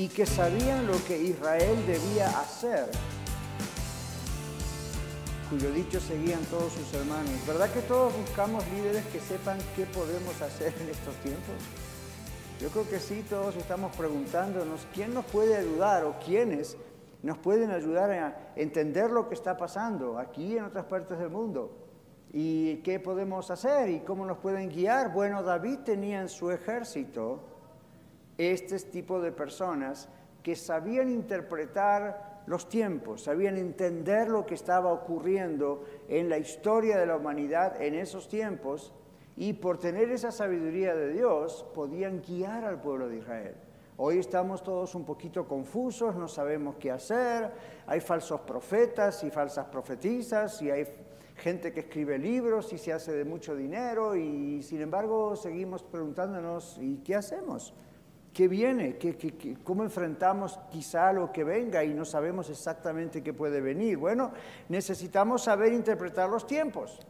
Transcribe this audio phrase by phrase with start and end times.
[0.00, 2.86] Y que sabían lo que Israel debía hacer,
[5.50, 7.34] cuyo dicho seguían todos sus hermanos.
[7.46, 11.54] ¿Verdad que todos buscamos líderes que sepan qué podemos hacer en estos tiempos?
[12.62, 16.78] Yo creo que sí, todos estamos preguntándonos quién nos puede ayudar o quiénes
[17.22, 21.28] nos pueden ayudar a entender lo que está pasando aquí y en otras partes del
[21.28, 21.76] mundo.
[22.32, 23.90] ¿Y qué podemos hacer?
[23.90, 25.12] ¿Y cómo nos pueden guiar?
[25.12, 27.49] Bueno, David tenía en su ejército
[28.40, 30.08] este tipo de personas
[30.42, 37.06] que sabían interpretar los tiempos, sabían entender lo que estaba ocurriendo en la historia de
[37.06, 38.92] la humanidad en esos tiempos
[39.36, 43.54] y por tener esa sabiduría de Dios podían guiar al pueblo de Israel.
[43.98, 47.50] Hoy estamos todos un poquito confusos, no sabemos qué hacer,
[47.86, 50.86] hay falsos profetas y falsas profetizas y hay
[51.36, 56.78] gente que escribe libros y se hace de mucho dinero y sin embargo seguimos preguntándonos
[56.80, 57.74] ¿y qué hacemos?
[58.32, 58.96] ¿Qué viene?
[58.96, 63.98] ¿Qué, cómo enfrentamos quizá lo que venga y no sabemos exactamente qué puede venir?
[63.98, 64.30] Bueno,
[64.68, 67.00] necesitamos saber interpretar los tiempos.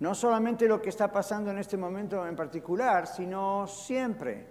[0.00, 4.46] No solamente lo que está pasando en este momento en particular, sino siempre.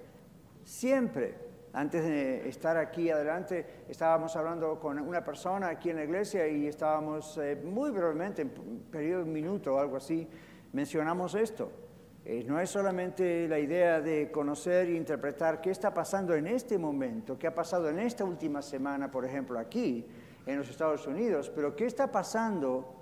[0.63, 1.35] Siempre,
[1.73, 6.65] antes de estar aquí adelante, estábamos hablando con una persona aquí en la iglesia y
[6.65, 10.27] estábamos eh, muy brevemente, en un periodo de un minuto o algo así,
[10.71, 11.84] mencionamos esto.
[12.27, 16.75] Eh, no es solamente la idea de conocer e interpretar qué está pasando en este
[16.79, 20.07] momento, qué ha pasado en esta última semana, por ejemplo, aquí
[20.47, 22.95] en los Estados Unidos, pero qué está pasando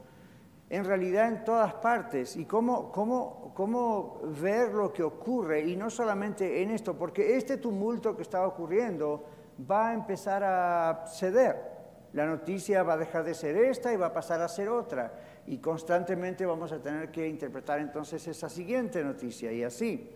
[0.70, 5.90] en realidad en todas partes y cómo, cómo, cómo ver lo que ocurre y no
[5.90, 9.24] solamente en esto, porque este tumulto que está ocurriendo
[9.72, 11.72] va a empezar a ceder.
[12.12, 15.14] La noticia va a dejar de ser esta y va a pasar a ser otra.
[15.46, 20.09] Y constantemente vamos a tener que interpretar entonces esa siguiente noticia y así.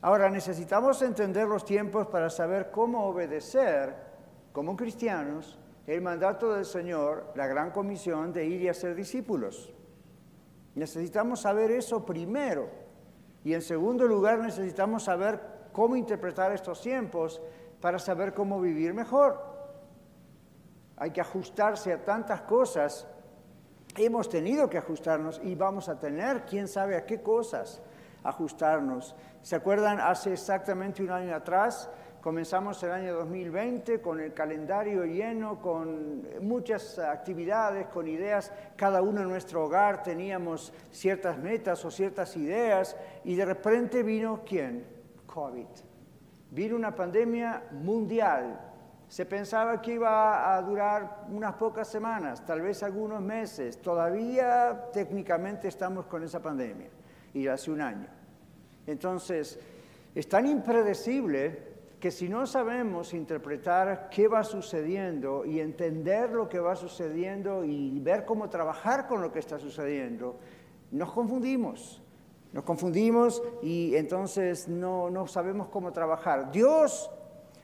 [0.00, 3.94] Ahora necesitamos entender los tiempos para saber cómo obedecer
[4.52, 9.72] como cristianos el mandato del Señor, la gran comisión de ir y hacer discípulos.
[10.74, 12.68] Necesitamos saber eso primero.
[13.42, 15.40] Y en segundo lugar, necesitamos saber
[15.72, 17.40] cómo interpretar estos tiempos
[17.80, 19.40] para saber cómo vivir mejor.
[20.96, 23.06] Hay que ajustarse a tantas cosas.
[24.00, 27.82] Hemos tenido que ajustarnos y vamos a tener, quién sabe a qué cosas
[28.22, 29.16] ajustarnos.
[29.42, 31.90] ¿Se acuerdan hace exactamente un año atrás?
[32.20, 38.52] Comenzamos el año 2020 con el calendario lleno, con muchas actividades, con ideas.
[38.76, 44.42] Cada uno en nuestro hogar teníamos ciertas metas o ciertas ideas y de repente vino
[44.46, 44.86] quién?
[45.26, 45.66] COVID.
[46.52, 48.67] Vino una pandemia mundial.
[49.08, 53.80] Se pensaba que iba a durar unas pocas semanas, tal vez algunos meses.
[53.80, 56.90] Todavía técnicamente estamos con esa pandemia
[57.32, 58.08] y hace un año.
[58.86, 59.58] Entonces,
[60.14, 61.68] es tan impredecible
[61.98, 67.98] que si no sabemos interpretar qué va sucediendo y entender lo que va sucediendo y
[68.00, 70.38] ver cómo trabajar con lo que está sucediendo,
[70.90, 72.02] nos confundimos.
[72.52, 76.50] Nos confundimos y entonces no, no sabemos cómo trabajar.
[76.50, 77.10] Dios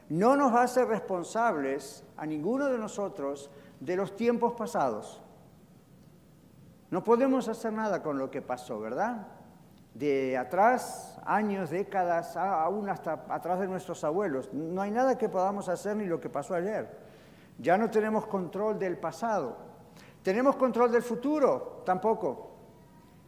[0.09, 3.51] no nos hace responsables a ninguno de nosotros
[3.81, 5.23] de los tiempos pasados.
[6.91, 9.27] No podemos hacer nada con lo que pasó, ¿verdad?
[9.95, 14.53] de atrás, años, décadas, aún hasta atrás de nuestros abuelos.
[14.53, 16.89] No hay nada que podamos hacer ni lo que pasó ayer.
[17.59, 19.57] Ya no tenemos control del pasado.
[20.23, 21.83] ¿Tenemos control del futuro?
[21.87, 22.51] Tampoco.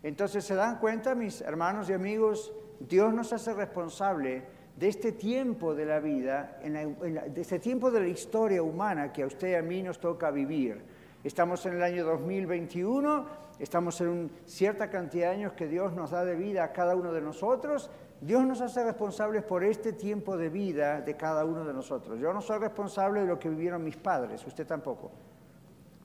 [0.03, 2.53] Entonces, ¿se dan cuenta, mis hermanos y amigos?
[2.81, 4.44] Dios nos hace responsable
[4.76, 9.26] de este tiempo de la vida, de este tiempo de la historia humana que a
[9.26, 10.82] usted y a mí nos toca vivir.
[11.25, 16.11] Estamos en el año 2021 estamos en una cierta cantidad de años que Dios nos
[16.11, 17.90] da de vida a cada uno de nosotros,
[18.20, 22.19] Dios nos hace responsables por este tiempo de vida de cada uno de nosotros.
[22.19, 25.11] Yo no soy responsable de lo que vivieron mis padres, usted tampoco,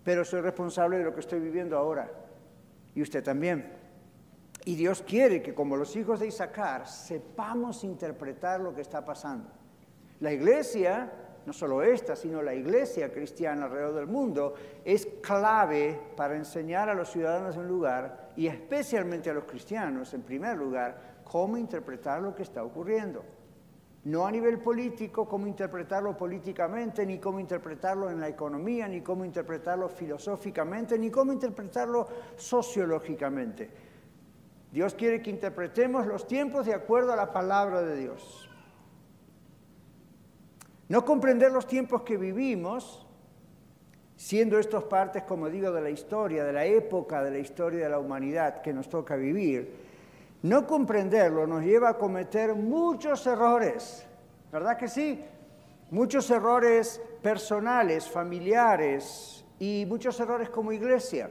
[0.03, 2.09] pero soy responsable de lo que estoy viviendo ahora,
[2.95, 3.81] y usted también.
[4.65, 9.49] Y Dios quiere que como los hijos de Isaacar sepamos interpretar lo que está pasando.
[10.19, 11.11] La iglesia
[11.45, 14.53] no solo esta, sino la iglesia cristiana alrededor del mundo,
[14.85, 20.13] es clave para enseñar a los ciudadanos de un lugar, y especialmente a los cristianos
[20.13, 23.23] en primer lugar, cómo interpretar lo que está ocurriendo.
[24.03, 29.23] No a nivel político, cómo interpretarlo políticamente, ni cómo interpretarlo en la economía, ni cómo
[29.23, 33.90] interpretarlo filosóficamente, ni cómo interpretarlo sociológicamente.
[34.71, 38.50] Dios quiere que interpretemos los tiempos de acuerdo a la palabra de Dios.
[40.88, 43.06] No comprender los tiempos que vivimos,
[44.15, 47.89] siendo estos partes, como digo, de la historia, de la época de la historia de
[47.89, 49.73] la humanidad que nos toca vivir,
[50.44, 54.06] no comprenderlo nos lleva a cometer muchos errores,
[54.51, 55.23] ¿verdad que sí?
[55.91, 61.29] Muchos errores personales, familiares y muchos errores como iglesia.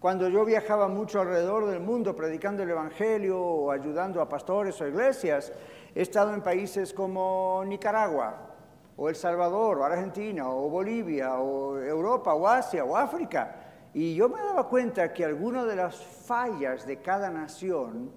[0.00, 4.88] Cuando yo viajaba mucho alrededor del mundo predicando el Evangelio o ayudando a pastores o
[4.88, 5.52] iglesias,
[5.94, 8.48] he estado en países como Nicaragua,
[8.96, 13.56] o El Salvador, o Argentina, o Bolivia, o Europa, o Asia, o África.
[13.92, 18.10] Y yo me daba cuenta que algunas de las fallas de cada nación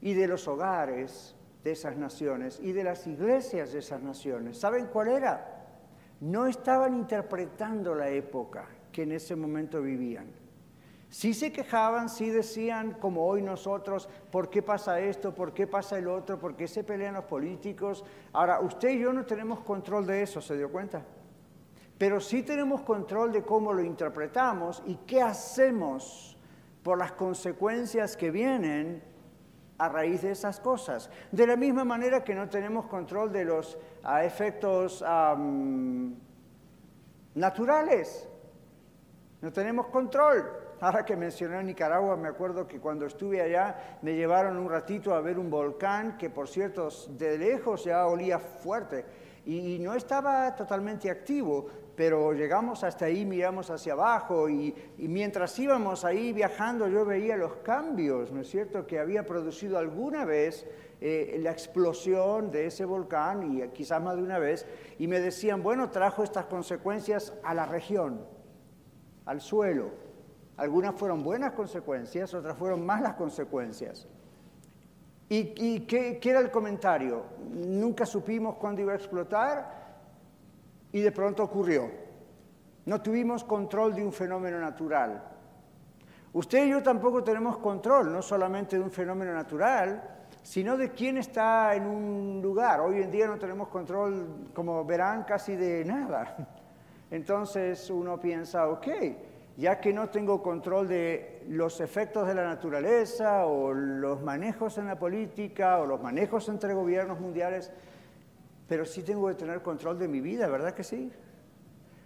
[0.00, 4.86] y de los hogares de esas naciones y de las iglesias de esas naciones, ¿saben
[4.86, 5.66] cuál era?
[6.18, 10.26] No estaban interpretando la época que en ese momento vivían.
[11.08, 15.34] Sí se quejaban, sí decían, como hoy nosotros, ¿por qué pasa esto?
[15.34, 16.38] ¿Por qué pasa el otro?
[16.38, 18.04] ¿Por qué se pelean los políticos?
[18.32, 21.04] Ahora, usted y yo no tenemos control de eso, ¿se dio cuenta?
[22.00, 26.34] pero sí tenemos control de cómo lo interpretamos y qué hacemos
[26.82, 29.02] por las consecuencias que vienen
[29.76, 31.10] a raíz de esas cosas.
[31.30, 35.04] De la misma manera que no tenemos control de los ah, efectos
[37.34, 38.29] naturales.
[39.40, 40.44] No tenemos control.
[40.80, 45.20] Ahora que mencioné Nicaragua, me acuerdo que cuando estuve allá me llevaron un ratito a
[45.20, 49.04] ver un volcán que por cierto de lejos ya olía fuerte
[49.44, 51.66] y no estaba totalmente activo,
[51.96, 57.56] pero llegamos hasta ahí, miramos hacia abajo y, mientras íbamos ahí viajando yo veía los
[57.56, 60.66] cambios, ¿no es cierto?, que había producido alguna vez
[61.00, 64.66] eh, la explosión de ese volcán y quizás más de una vez,
[64.98, 68.26] y me decían, bueno, trajo estas consecuencias a la región,
[69.26, 69.90] al suelo.
[70.56, 74.06] Algunas fueron buenas consecuencias, otras fueron malas consecuencias.
[75.32, 77.22] ¿Y, qué, qué era el comentario?
[77.52, 79.80] Nunca supimos cuándo iba a explotar
[80.90, 81.88] y de pronto ocurrió.
[82.84, 85.22] No tuvimos control de un fenómeno natural.
[86.32, 91.16] Usted y yo tampoco tenemos control, no solamente de un fenómeno natural, sino de quién
[91.18, 92.80] está en un lugar.
[92.80, 96.36] Hoy en día no tenemos control, como verán, casi de nada.
[97.10, 98.88] Entonces uno piensa, ok,
[99.56, 104.86] ya que no tengo control de los efectos de la naturaleza o los manejos en
[104.86, 107.72] la política o los manejos entre gobiernos mundiales,
[108.68, 111.12] pero sí tengo que tener control de mi vida, ¿verdad que sí?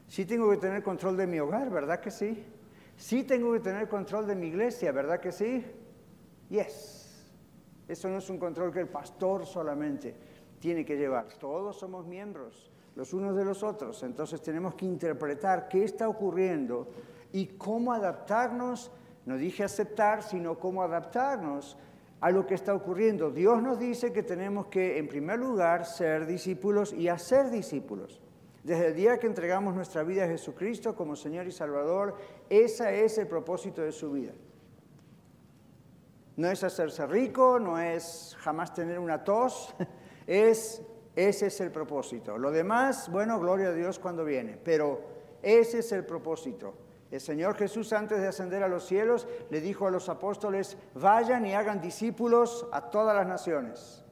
[0.09, 2.45] Sí tengo que tener control de mi hogar, ¿verdad que sí?
[2.97, 5.65] Sí tengo que tener control de mi iglesia, ¿verdad que sí?
[6.49, 7.33] Yes.
[7.87, 10.15] Eso no es un control que el pastor solamente
[10.59, 11.27] tiene que llevar.
[11.39, 16.89] Todos somos miembros los unos de los otros, entonces tenemos que interpretar qué está ocurriendo
[17.33, 18.91] y cómo adaptarnos,
[19.27, 21.77] no dije aceptar, sino cómo adaptarnos
[22.21, 23.31] a lo que está ocurriendo.
[23.31, 28.21] Dios nos dice que tenemos que, en primer lugar, ser discípulos y hacer discípulos.
[28.63, 32.17] Desde el día que entregamos nuestra vida a Jesucristo como Señor y Salvador,
[32.49, 34.33] ese es el propósito de su vida.
[36.37, 39.75] No es hacerse rico, no es jamás tener una tos,
[40.27, 40.81] es,
[41.17, 42.39] ese es el propósito.
[42.39, 45.01] Lo demás, bueno, gloria a Dios cuando viene, pero
[45.43, 46.75] ese es el propósito.
[47.11, 51.47] El Señor Jesús antes de ascender a los cielos le dijo a los apóstoles, vayan
[51.47, 54.05] y hagan discípulos a todas las naciones,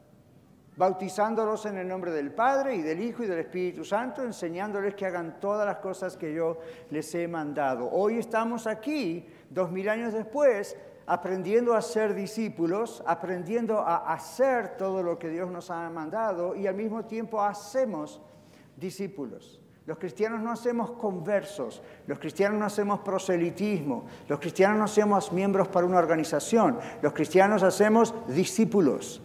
[0.76, 5.06] bautizándolos en el nombre del Padre y del Hijo y del Espíritu Santo, enseñándoles que
[5.06, 6.58] hagan todas las cosas que yo
[6.90, 7.90] les he mandado.
[7.90, 15.02] Hoy estamos aquí, dos mil años después, aprendiendo a ser discípulos, aprendiendo a hacer todo
[15.02, 18.20] lo que Dios nos ha mandado y al mismo tiempo hacemos
[18.76, 19.60] discípulos.
[19.84, 25.66] Los cristianos no hacemos conversos, los cristianos no hacemos proselitismo, los cristianos no hacemos miembros
[25.68, 29.22] para una organización, los cristianos hacemos discípulos.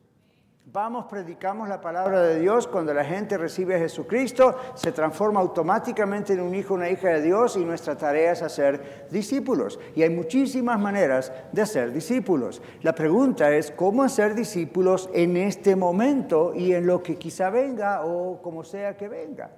[0.77, 6.33] Vamos, predicamos la palabra de Dios, cuando la gente recibe a Jesucristo, se transforma automáticamente
[6.33, 9.79] en un hijo, una hija de Dios y nuestra tarea es hacer discípulos.
[9.95, 12.61] Y hay muchísimas maneras de hacer discípulos.
[12.83, 18.05] La pregunta es, ¿cómo hacer discípulos en este momento y en lo que quizá venga
[18.05, 19.49] o como sea que venga?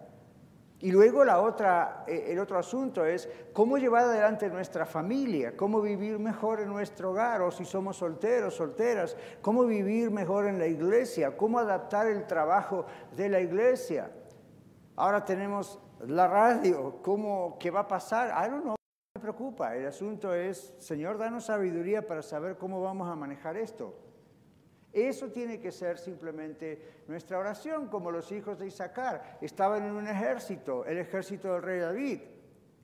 [0.82, 5.82] Y luego la otra, eh, el otro asunto es cómo llevar adelante nuestra familia, cómo
[5.82, 10.68] vivir mejor en nuestro hogar, o si somos solteros, solteras, cómo vivir mejor en la
[10.68, 14.10] iglesia, cómo adaptar el trabajo de la iglesia.
[14.96, 18.30] Ahora tenemos la radio, ¿cómo, ¿qué va a pasar?
[18.30, 18.76] I don't know, no
[19.16, 19.76] me preocupa.
[19.76, 24.09] El asunto es, Señor, danos sabiduría para saber cómo vamos a manejar esto.
[24.92, 29.38] Eso tiene que ser simplemente nuestra oración, como los hijos de Isaacar.
[29.42, 32.22] Estaban en un ejército, el ejército del rey David.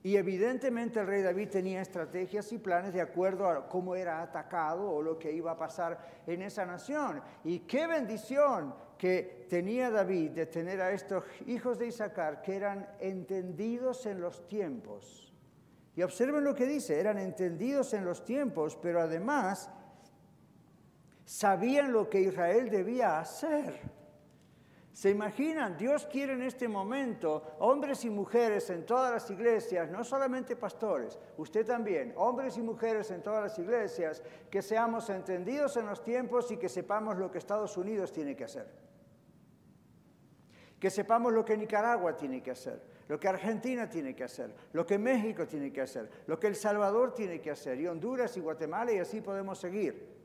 [0.04, 4.88] Y evidentemente el rey David tenía estrategias y planes de acuerdo a cómo era atacado
[4.88, 7.20] o lo que iba a pasar en esa nación.
[7.42, 12.88] Y qué bendición que tenía David de tener a estos hijos de Isaacar que eran
[13.00, 15.34] entendidos en los tiempos.
[15.96, 19.70] Y observen lo que dice, eran entendidos en los tiempos, pero además
[21.26, 23.78] sabían lo que Israel debía hacer.
[24.92, 25.76] ¿Se imaginan?
[25.76, 31.18] Dios quiere en este momento hombres y mujeres en todas las iglesias, no solamente pastores,
[31.36, 36.50] usted también, hombres y mujeres en todas las iglesias, que seamos entendidos en los tiempos
[36.50, 38.66] y que sepamos lo que Estados Unidos tiene que hacer.
[40.80, 44.86] Que sepamos lo que Nicaragua tiene que hacer, lo que Argentina tiene que hacer, lo
[44.86, 48.40] que México tiene que hacer, lo que El Salvador tiene que hacer, y Honduras y
[48.40, 50.15] Guatemala, y así podemos seguir.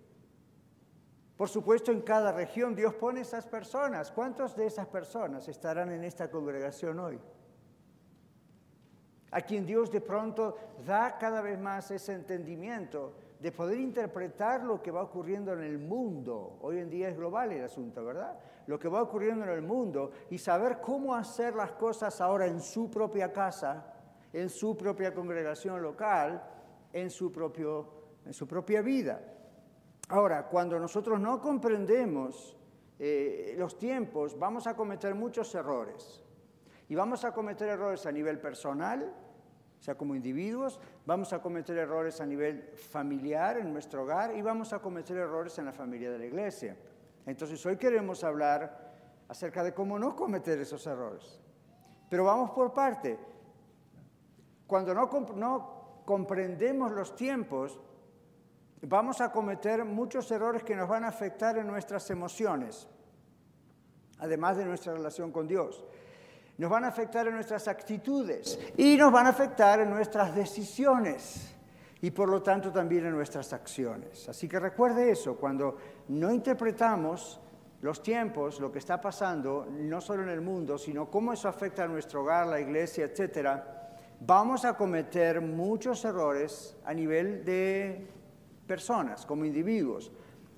[1.42, 4.12] Por supuesto, en cada región Dios pone esas personas.
[4.12, 7.20] ¿Cuántas de esas personas estarán en esta congregación hoy?
[9.32, 10.56] A quien Dios de pronto
[10.86, 15.80] da cada vez más ese entendimiento de poder interpretar lo que va ocurriendo en el
[15.80, 16.60] mundo.
[16.62, 18.38] Hoy en día es global el asunto, ¿verdad?
[18.68, 22.62] Lo que va ocurriendo en el mundo y saber cómo hacer las cosas ahora en
[22.62, 23.96] su propia casa,
[24.32, 26.40] en su propia congregación local,
[26.94, 27.88] en su, propio,
[28.28, 29.20] en su propia vida.
[30.12, 32.58] Ahora, cuando nosotros no comprendemos
[33.00, 36.22] eh, los tiempos, vamos a cometer muchos errores.
[36.90, 39.10] Y vamos a cometer errores a nivel personal,
[39.80, 44.42] o sea, como individuos, vamos a cometer errores a nivel familiar en nuestro hogar y
[44.42, 46.76] vamos a cometer errores en la familia de la iglesia.
[47.26, 48.92] Entonces, hoy queremos hablar
[49.30, 51.40] acerca de cómo no cometer esos errores.
[52.10, 53.18] Pero vamos por parte.
[54.68, 57.80] Cuando no, no comprendemos los tiempos,
[58.82, 62.88] vamos a cometer muchos errores que nos van a afectar en nuestras emociones,
[64.20, 65.84] además de nuestra relación con Dios.
[66.58, 71.56] Nos van a afectar en nuestras actitudes y nos van a afectar en nuestras decisiones
[72.02, 74.28] y por lo tanto también en nuestras acciones.
[74.28, 75.78] Así que recuerde eso, cuando
[76.10, 77.40] no interpretamos
[77.82, 81.84] los tiempos, lo que está pasando, no solo en el mundo, sino cómo eso afecta
[81.84, 88.08] a nuestro hogar, la iglesia, etcétera, vamos a cometer muchos errores a nivel de
[88.72, 90.10] personas, como individuos.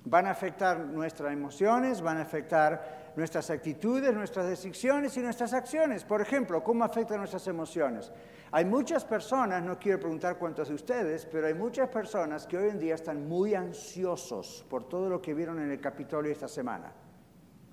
[0.04, 6.04] Van a afectar nuestras emociones, van a afectar nuestras actitudes, nuestras decisiones y nuestras acciones.
[6.04, 8.12] Por ejemplo, ¿cómo afectan nuestras emociones?
[8.52, 12.68] Hay muchas personas, no quiero preguntar cuántos de ustedes, pero hay muchas personas que hoy
[12.68, 16.92] en día están muy ansiosos por todo lo que vieron en el Capitolio esta semana,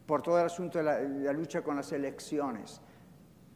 [0.08, 2.82] por todo el asunto de la, lucha con las elecciones.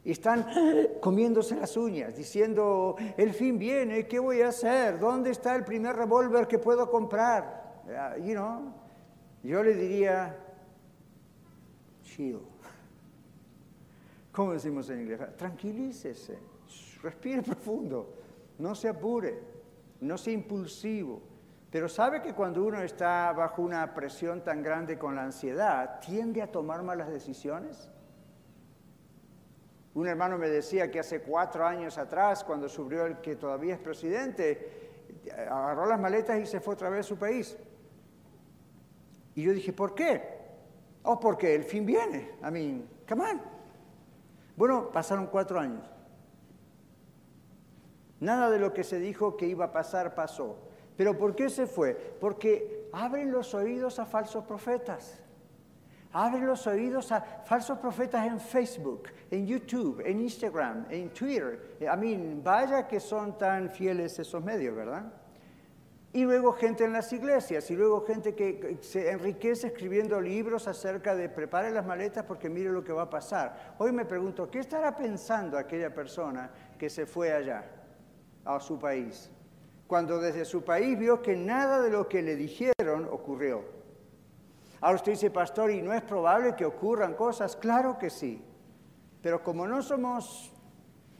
[0.06, 0.46] Y están
[1.00, 5.00] comiéndose las uñas, diciendo, el fin viene, ¿qué voy a hacer?
[5.00, 7.82] ¿Dónde está el primer revólver que puedo comprar?
[8.22, 8.72] You know,
[9.42, 10.38] yo le diría,
[12.02, 12.38] chill.
[14.32, 15.36] ¿Cómo decimos en inglés?
[15.36, 16.38] Tranquilícese,
[17.02, 18.14] respire profundo,
[18.58, 19.40] no se apure,
[20.02, 21.20] no sea impulsivo.
[21.68, 26.42] Pero sabe que cuando uno está bajo una presión tan grande con la ansiedad, tiende
[26.42, 27.90] a tomar malas decisiones.
[29.96, 33.80] Un hermano me decía que hace cuatro años atrás, cuando subió el que todavía es
[33.80, 34.92] presidente,
[35.48, 37.56] agarró las maletas y se fue otra vez a su país.
[39.34, 40.22] Y yo dije, ¿por qué?
[41.02, 42.32] Oh, porque el fin viene.
[42.46, 43.40] I mean, come on.
[44.54, 45.88] Bueno, pasaron cuatro años.
[48.20, 50.58] Nada de lo que se dijo que iba a pasar pasó.
[50.98, 51.94] ¿Pero por qué se fue?
[52.20, 55.22] Porque abren los oídos a falsos profetas.
[56.18, 61.76] Abre los oídos a falsos profetas en Facebook, en YouTube, en Instagram, en Twitter.
[61.78, 65.12] I mean, vaya que son tan fieles esos medios, ¿verdad?
[66.14, 71.14] Y luego gente en las iglesias, y luego gente que se enriquece escribiendo libros acerca
[71.14, 73.74] de prepare las maletas porque mire lo que va a pasar.
[73.76, 77.62] Hoy me pregunto, ¿qué estará pensando aquella persona que se fue allá,
[78.42, 79.30] a su país?
[79.86, 83.76] Cuando desde su país vio que nada de lo que le dijeron ocurrió.
[84.86, 87.56] Ahora usted dice, pastor, ¿y no es probable que ocurran cosas?
[87.56, 88.40] Claro que sí.
[89.20, 90.52] Pero como no somos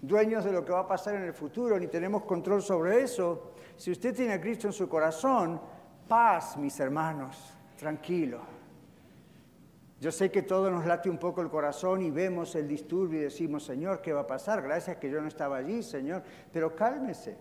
[0.01, 3.55] dueños de lo que va a pasar en el futuro, ni tenemos control sobre eso,
[3.77, 5.61] si usted tiene a Cristo en su corazón,
[6.07, 8.39] paz, mis hermanos, tranquilo.
[10.01, 13.25] Yo sé que todo nos late un poco el corazón y vemos el disturbio y
[13.25, 14.63] decimos, Señor, ¿qué va a pasar?
[14.63, 16.23] Gracias que yo no estaba allí, Señor.
[16.53, 17.37] Pero cálmese,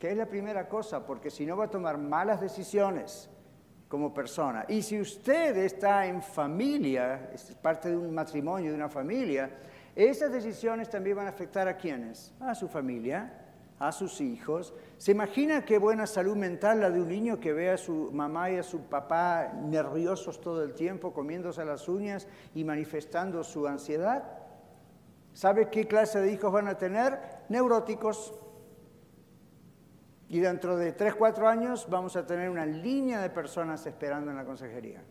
[0.00, 3.30] que es la primera cosa, porque si no va a tomar malas decisiones
[3.88, 4.64] como persona.
[4.68, 9.50] Y si usted está en familia, es parte de un matrimonio, de una familia,
[9.94, 13.42] esas decisiones también van a afectar a quienes, a su familia.
[13.78, 14.72] a sus hijos.
[14.96, 18.50] ¿Se imagina qué buena salud mental la de un niño que ve a su mamá
[18.50, 24.24] y a su papá nerviosos todo el tiempo, comiéndose las uñas y manifestando su ansiedad?
[25.34, 27.20] ¿Sabe qué clase de hijos van a tener?
[27.50, 28.32] Neuróticos.
[30.28, 34.36] Y dentro de 3, 4 años vamos a tener una línea de personas esperando en
[34.36, 35.02] la consejería.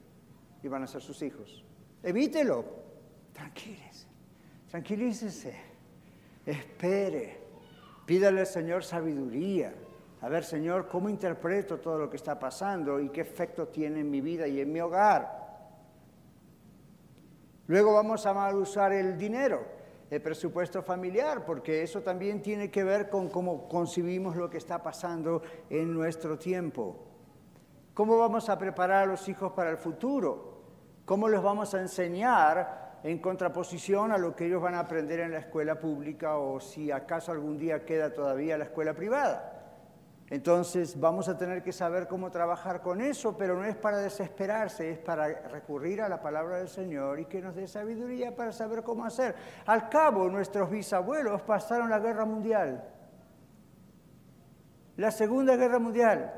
[0.61, 1.63] Y van a ser sus hijos.
[2.03, 2.65] Evítelo.
[3.33, 4.07] Tranquilícese.
[4.69, 5.55] Tranquilícese.
[6.45, 7.39] Espere.
[8.05, 9.73] Pídale al Señor sabiduría.
[10.21, 14.09] A ver, Señor, ¿cómo interpreto todo lo que está pasando y qué efecto tiene en
[14.09, 15.45] mi vida y en mi hogar?
[17.67, 19.74] Luego vamos a mal usar el dinero
[20.09, 24.81] el presupuesto familiar, porque eso también tiene que ver con cómo concibimos lo que está
[24.83, 27.07] pasando en nuestro tiempo.
[27.93, 30.61] ¿Cómo vamos a preparar a los hijos para el futuro?
[31.05, 35.31] ¿Cómo les vamos a enseñar en contraposición a lo que ellos van a aprender en
[35.31, 39.64] la escuela pública o si acaso algún día queda todavía la escuela privada?
[40.29, 44.89] Entonces vamos a tener que saber cómo trabajar con eso, pero no es para desesperarse,
[44.89, 48.81] es para recurrir a la palabra del Señor y que nos dé sabiduría para saber
[48.81, 49.35] cómo hacer.
[49.67, 52.83] Al cabo, nuestros bisabuelos pasaron la guerra mundial,
[54.97, 56.33] la Segunda Guerra Mundial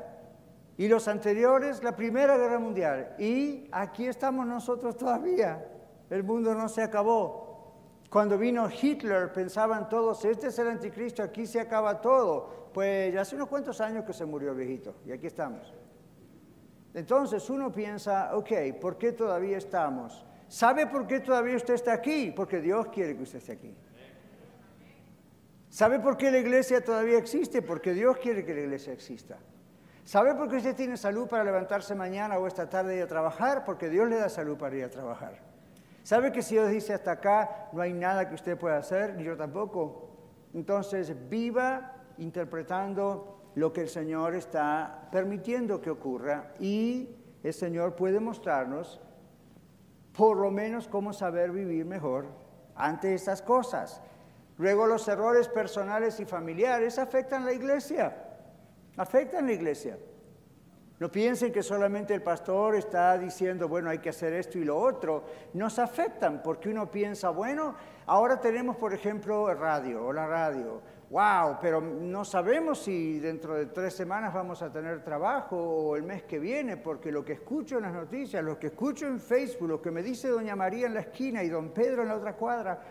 [0.76, 3.14] y los anteriores la Primera Guerra Mundial.
[3.18, 5.64] Y aquí estamos nosotros todavía.
[6.10, 7.47] El mundo no se acabó.
[8.10, 12.70] Cuando vino Hitler pensaban todos, este es el anticristo, aquí se acaba todo.
[12.72, 15.74] Pues hace unos cuantos años que se murió viejito y aquí estamos.
[16.94, 18.50] Entonces uno piensa, ok,
[18.80, 20.24] ¿por qué todavía estamos?
[20.48, 22.32] ¿Sabe por qué todavía usted está aquí?
[22.34, 23.76] Porque Dios quiere que usted esté aquí.
[25.68, 27.60] ¿Sabe por qué la iglesia todavía existe?
[27.60, 29.36] Porque Dios quiere que la iglesia exista.
[30.04, 33.66] ¿Sabe por qué usted tiene salud para levantarse mañana o esta tarde y a trabajar?
[33.66, 35.47] Porque Dios le da salud para ir a trabajar.
[36.02, 39.24] ¿Sabe que si Dios dice hasta acá no hay nada que usted pueda hacer, ni
[39.24, 40.10] yo tampoco?
[40.54, 47.10] Entonces viva interpretando lo que el Señor está permitiendo que ocurra y
[47.42, 49.00] el Señor puede mostrarnos
[50.16, 52.26] por lo menos cómo saber vivir mejor
[52.74, 54.00] ante estas cosas.
[54.56, 58.16] Luego los errores personales y familiares afectan a la iglesia,
[58.96, 59.96] afectan a la iglesia.
[61.00, 64.76] No piensen que solamente el pastor está diciendo, bueno, hay que hacer esto y lo
[64.76, 65.24] otro.
[65.54, 70.82] Nos afectan porque uno piensa, bueno, ahora tenemos, por ejemplo, radio o la radio.
[71.10, 76.02] Wow, pero no sabemos si dentro de tres semanas vamos a tener trabajo o el
[76.02, 79.68] mes que viene, porque lo que escucho en las noticias, lo que escucho en Facebook,
[79.68, 82.34] lo que me dice doña María en la esquina y don Pedro en la otra
[82.34, 82.82] cuadra,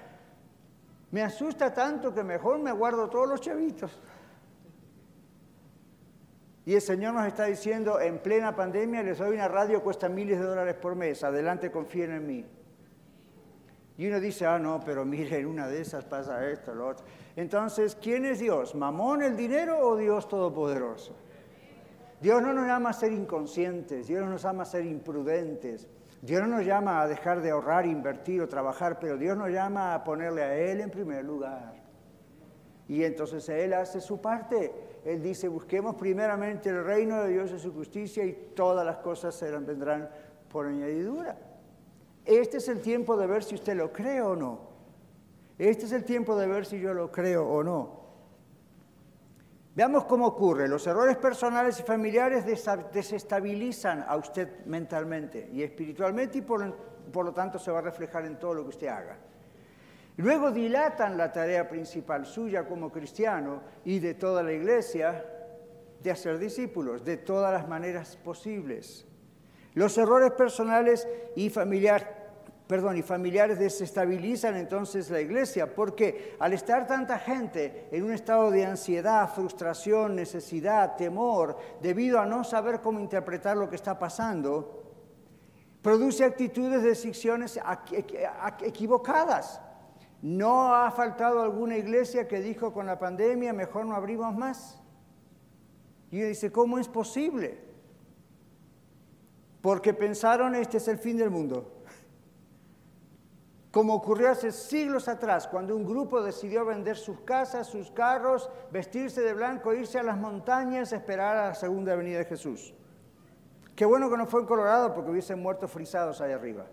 [1.11, 3.99] me asusta tanto que mejor me guardo todos los chavitos.
[6.67, 10.37] Y el Señor nos está diciendo, en plena pandemia les doy una radio, cuesta miles
[10.37, 12.45] de dólares por mes, adelante confíen en mí.
[13.97, 17.05] Y uno dice, ah, no, pero mire, en una de esas pasa esto, lo otro.
[17.37, 18.75] Entonces, ¿quién es Dios?
[18.75, 21.15] ¿Mamón el dinero o Dios Todopoderoso?
[22.19, 25.87] Dios no nos llama a ser inconscientes, Dios no nos llama a ser imprudentes,
[26.21, 29.93] Dios no nos llama a dejar de ahorrar, invertir o trabajar, pero Dios nos llama
[29.93, 31.75] a ponerle a Él en primer lugar.
[32.89, 34.86] Y entonces Él hace su parte.
[35.07, 39.33] Él dice, busquemos primeramente el reino de Dios y su justicia y todas las cosas
[39.33, 40.09] serán, vendrán
[40.51, 41.37] por añadidura.
[42.25, 44.59] Este es el tiempo de ver si usted lo cree o no.
[45.57, 48.01] Este es el tiempo de ver si yo lo creo o no.
[49.75, 50.67] Veamos cómo ocurre.
[50.67, 52.43] Los errores personales y familiares
[52.91, 56.75] desestabilizan a usted mentalmente y espiritualmente y por,
[57.13, 59.17] por lo tanto se va a reflejar en todo lo que usted haga.
[60.17, 65.23] Luego dilatan la tarea principal suya como cristiano y de toda la iglesia
[66.01, 69.05] de hacer discípulos de todas las maneras posibles.
[69.75, 78.03] Los errores personales y, familiares desestabilizan entonces la iglesia porque al estar tanta gente en
[78.03, 83.75] un estado de ansiedad, frustración, necesidad, temor, debido a no saber cómo interpretar lo que
[83.75, 84.83] está pasando,
[85.83, 87.59] produce actitudes, decisiones
[88.63, 89.61] equivocadas.
[90.21, 94.81] ¿No ha faltado alguna iglesia que dijo con la pandemia, mejor no abrimos más?
[96.09, 97.61] Y dice, ¿cómo es posible?
[99.61, 101.73] Porque pensaron, este es el fin del mundo.
[103.71, 109.21] Como ocurrió hace siglos atrás, cuando un grupo decidió vender sus casas, sus carros, vestirse
[109.21, 112.73] de blanco, irse a las montañas, esperar a la segunda venida de Jesús.
[113.75, 116.65] Qué bueno que no fue en Colorado porque hubiesen muerto frisados ahí arriba.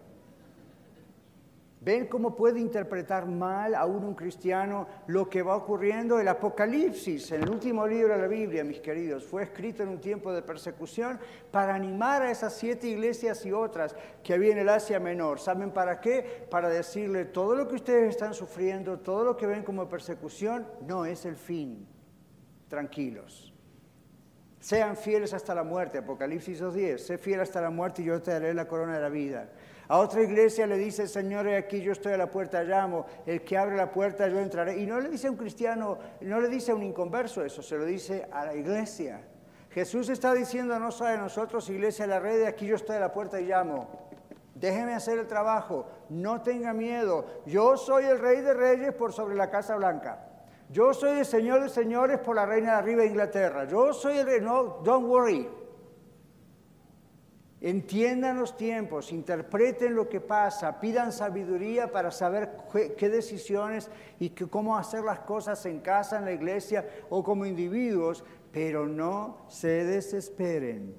[1.84, 6.18] ¿Ven cómo puede interpretar mal aún un cristiano lo que va ocurriendo?
[6.18, 10.32] El Apocalipsis, el último libro de la Biblia, mis queridos, fue escrito en un tiempo
[10.32, 11.20] de persecución
[11.50, 15.40] para animar a esas siete iglesias y otras que había en el Asia Menor.
[15.40, 16.46] ¿Saben para qué?
[16.50, 21.04] Para decirle, todo lo que ustedes están sufriendo, todo lo que ven como persecución, no
[21.04, 21.86] es el fin.
[22.66, 23.52] tranquilos.
[24.58, 28.30] Sean fieles hasta la muerte, Apocalipsis 2.10, sé fiel hasta la muerte y yo te
[28.30, 29.50] daré la corona de la vida.
[29.88, 33.58] A otra iglesia le dice, Señor, aquí yo estoy a la puerta, llamo, el que
[33.58, 34.78] abre la puerta yo entraré.
[34.78, 37.76] Y no le dice a un cristiano, no le dice a un inconverso eso, se
[37.76, 39.20] lo dice a la iglesia.
[39.70, 43.12] Jesús está diciendo, no sabe nosotros, iglesia de la red, aquí yo estoy a la
[43.12, 43.88] puerta y llamo.
[44.54, 47.26] Déjeme hacer el trabajo, no tenga miedo.
[47.44, 50.28] Yo soy el rey de reyes por sobre la Casa Blanca.
[50.70, 53.64] Yo soy el señor de señores por la reina de arriba de Inglaterra.
[53.64, 55.48] Yo soy el rey, no, don't worry.
[57.66, 62.58] Entiendan los tiempos, interpreten lo que pasa, pidan sabiduría para saber
[62.98, 68.22] qué, decisiones y cómo hacer las cosas en casa, en la iglesia o como individuos,
[68.52, 70.94] pero no se desesperen.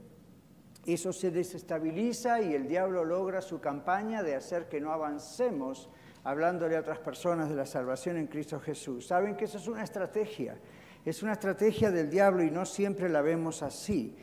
[0.88, 5.92] Eso se desestabiliza y el diablo logra su campaña de hacer que no avancemos
[6.24, 9.06] hablándole a otras personas de la salvación en Cristo Jesús.
[9.06, 10.58] Saben que eso es una estrategia,
[11.06, 14.18] es una estrategia del diablo y no siempre la vemos así.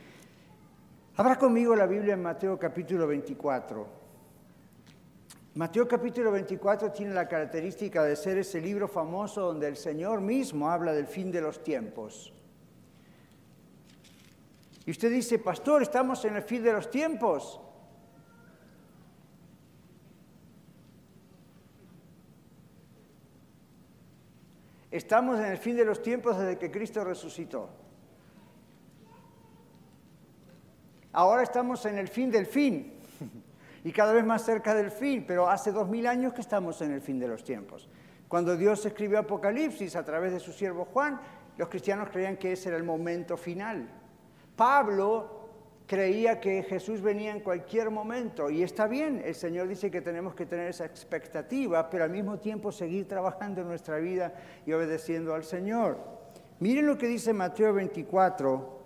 [1.14, 3.86] Abra conmigo la Biblia en Mateo capítulo 24.
[5.56, 10.70] Mateo capítulo 24 tiene la característica de ser ese libro famoso donde el Señor mismo
[10.70, 12.32] habla del fin de los tiempos.
[14.86, 17.60] Y usted dice, pastor, estamos en el fin de los tiempos.
[24.90, 27.81] Estamos en el fin de los tiempos desde que Cristo resucitó.
[31.12, 32.94] Ahora estamos en el fin del fin
[33.84, 36.92] y cada vez más cerca del fin, pero hace dos mil años que estamos en
[36.92, 37.88] el fin de los tiempos.
[38.28, 41.20] Cuando Dios escribió Apocalipsis a través de su siervo Juan,
[41.58, 43.90] los cristianos creían que ese era el momento final.
[44.56, 45.42] Pablo
[45.86, 50.34] creía que Jesús venía en cualquier momento y está bien, el Señor dice que tenemos
[50.34, 54.32] que tener esa expectativa, pero al mismo tiempo seguir trabajando en nuestra vida
[54.64, 55.98] y obedeciendo al Señor.
[56.60, 58.81] Miren lo que dice Mateo 24,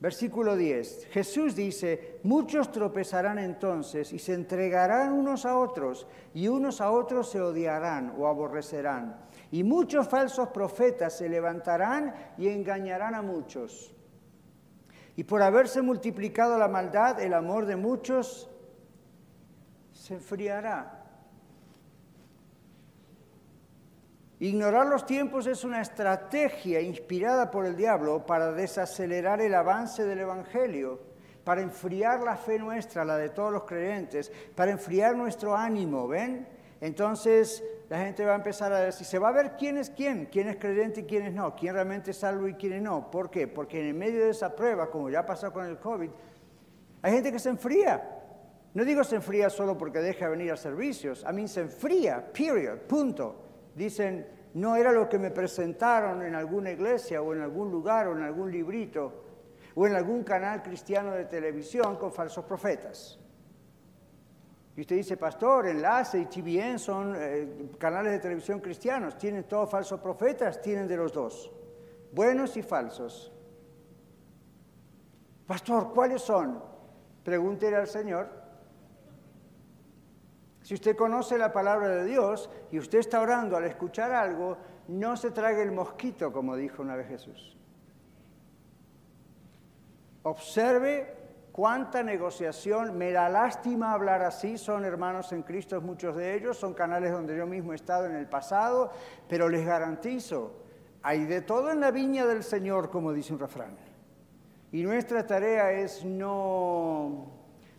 [0.00, 1.06] Versículo 10.
[1.06, 7.30] Jesús dice, muchos tropezarán entonces y se entregarán unos a otros y unos a otros
[7.30, 9.18] se odiarán o aborrecerán.
[9.50, 13.92] Y muchos falsos profetas se levantarán y engañarán a muchos.
[15.16, 18.48] Y por haberse multiplicado la maldad, el amor de muchos
[19.92, 20.97] se enfriará.
[24.40, 30.20] Ignorar los tiempos es una estrategia inspirada por el diablo para desacelerar el avance del
[30.20, 31.00] Evangelio,
[31.42, 36.46] para enfriar la fe nuestra, la de todos los creyentes, para enfriar nuestro ánimo, ¿ven?
[36.80, 40.26] Entonces la gente va a empezar a decir, se va a ver quién es quién,
[40.26, 43.10] quién es creyente y quién es no, quién realmente es salvo y quién no.
[43.10, 43.48] ¿Por qué?
[43.48, 46.10] Porque en el medio de esa prueba, como ya pasó con el COVID,
[47.02, 48.08] hay gente que se enfría.
[48.72, 52.24] No digo se enfría solo porque deja de venir a servicios, a mí se enfría,
[52.32, 53.47] period, punto
[53.78, 58.16] dicen, no era lo que me presentaron en alguna iglesia o en algún lugar o
[58.16, 59.24] en algún librito
[59.74, 63.18] o en algún canal cristiano de televisión con falsos profetas.
[64.76, 69.70] Y usted dice, pastor, Enlace y TVN son eh, canales de televisión cristianos, tienen todos
[69.70, 71.50] falsos profetas, tienen de los dos,
[72.12, 73.32] buenos y falsos.
[75.46, 76.62] Pastor, ¿cuáles son?
[77.24, 78.37] Pregúntele al Señor
[80.68, 85.16] si usted conoce la palabra de Dios y usted está orando al escuchar algo, no
[85.16, 87.56] se trague el mosquito, como dijo una vez Jesús.
[90.24, 91.14] Observe
[91.52, 96.74] cuánta negociación, me da lástima hablar así, son hermanos en Cristo muchos de ellos, son
[96.74, 98.92] canales donde yo mismo he estado en el pasado,
[99.26, 100.52] pero les garantizo,
[101.02, 103.74] hay de todo en la viña del Señor, como dice un refrán.
[104.70, 107.37] Y nuestra tarea es no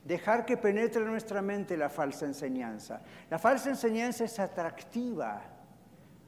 [0.09, 2.99] dejar que penetre en nuestra mente la falsa enseñanza.
[3.29, 5.39] La falsa enseñanza es atractiva.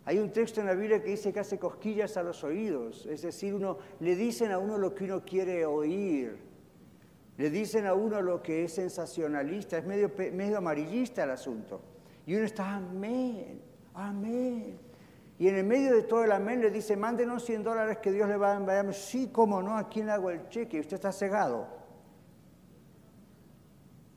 [0.05, 3.23] Hay un texto en la Biblia que dice que hace cosquillas a los oídos, es
[3.23, 6.37] decir, uno, le dicen a uno lo que uno quiere oír,
[7.37, 11.81] le dicen a uno lo que es sensacionalista, es medio, medio amarillista el asunto.
[12.27, 13.61] Y uno está, amén,
[13.95, 14.77] amén.
[15.39, 18.29] Y en el medio de todo el amén le dice, mándenos 100 dólares que Dios
[18.29, 18.93] le va a enviar.
[18.93, 20.79] Sí, cómo no, ¿a quién hago el cheque?
[20.79, 21.80] Usted está cegado.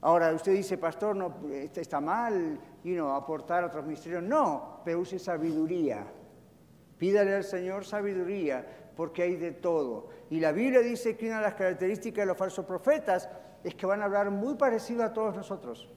[0.05, 4.23] Ahora, usted dice, pastor, no, este está mal you know, aportar otros misterios.
[4.23, 6.05] No, pero use sabiduría.
[6.99, 10.11] Pídale al Señor sabiduría, porque hay de todo.
[10.29, 13.31] Y la Biblia dice que una de las características de los falsos profetas
[13.65, 15.89] es que van a hablar muy parecido a todos nosotros.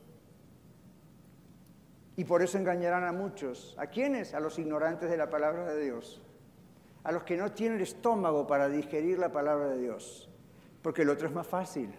[2.16, 3.76] Y por eso engañarán a muchos.
[3.78, 4.34] ¿A quiénes?
[4.34, 6.22] A los ignorantes de la palabra de Dios.
[7.04, 10.30] A los que no tienen estómago para digerir la palabra de Dios.
[10.82, 11.94] Porque el otro es más fácil.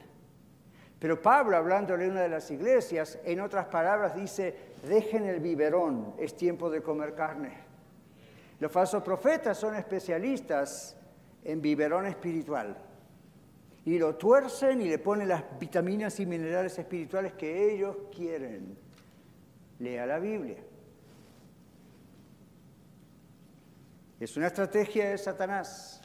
[0.98, 6.14] Pero Pablo, hablándole a una de las iglesias, en otras palabras dice, dejen el biberón,
[6.18, 7.56] es tiempo de comer carne.
[8.58, 10.96] Los falsos profetas son especialistas
[11.44, 12.76] en biberón espiritual.
[13.84, 18.76] Y lo tuercen y le ponen las vitaminas y minerales espirituales que ellos quieren.
[19.78, 20.58] Lea la Biblia.
[24.18, 25.97] Es una estrategia de Satanás.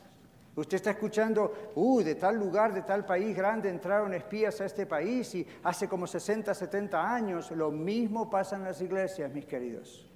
[0.56, 4.86] Usted está escuchando, uh, de tal lugar, de tal país grande entraron espías a este
[4.86, 7.50] país y hace como 60, 70 años.
[7.52, 10.08] Lo mismo pasa en las iglesias, mis queridos.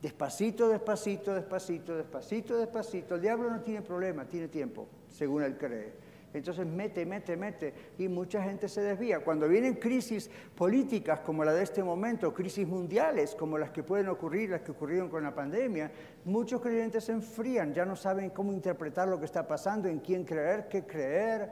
[0.00, 3.14] Despacito, despacito, despacito, despacito, despacito.
[3.14, 5.92] El diablo no tiene problema, tiene tiempo, según él cree.
[6.34, 9.20] Entonces mete, mete, mete y mucha gente se desvía.
[9.20, 14.08] Cuando vienen crisis políticas como la de este momento, crisis mundiales como las que pueden
[14.08, 15.90] ocurrir, las que ocurrieron con la pandemia,
[16.24, 20.24] muchos creyentes se enfrían, ya no saben cómo interpretar lo que está pasando, en quién
[20.24, 21.50] creer, qué creer.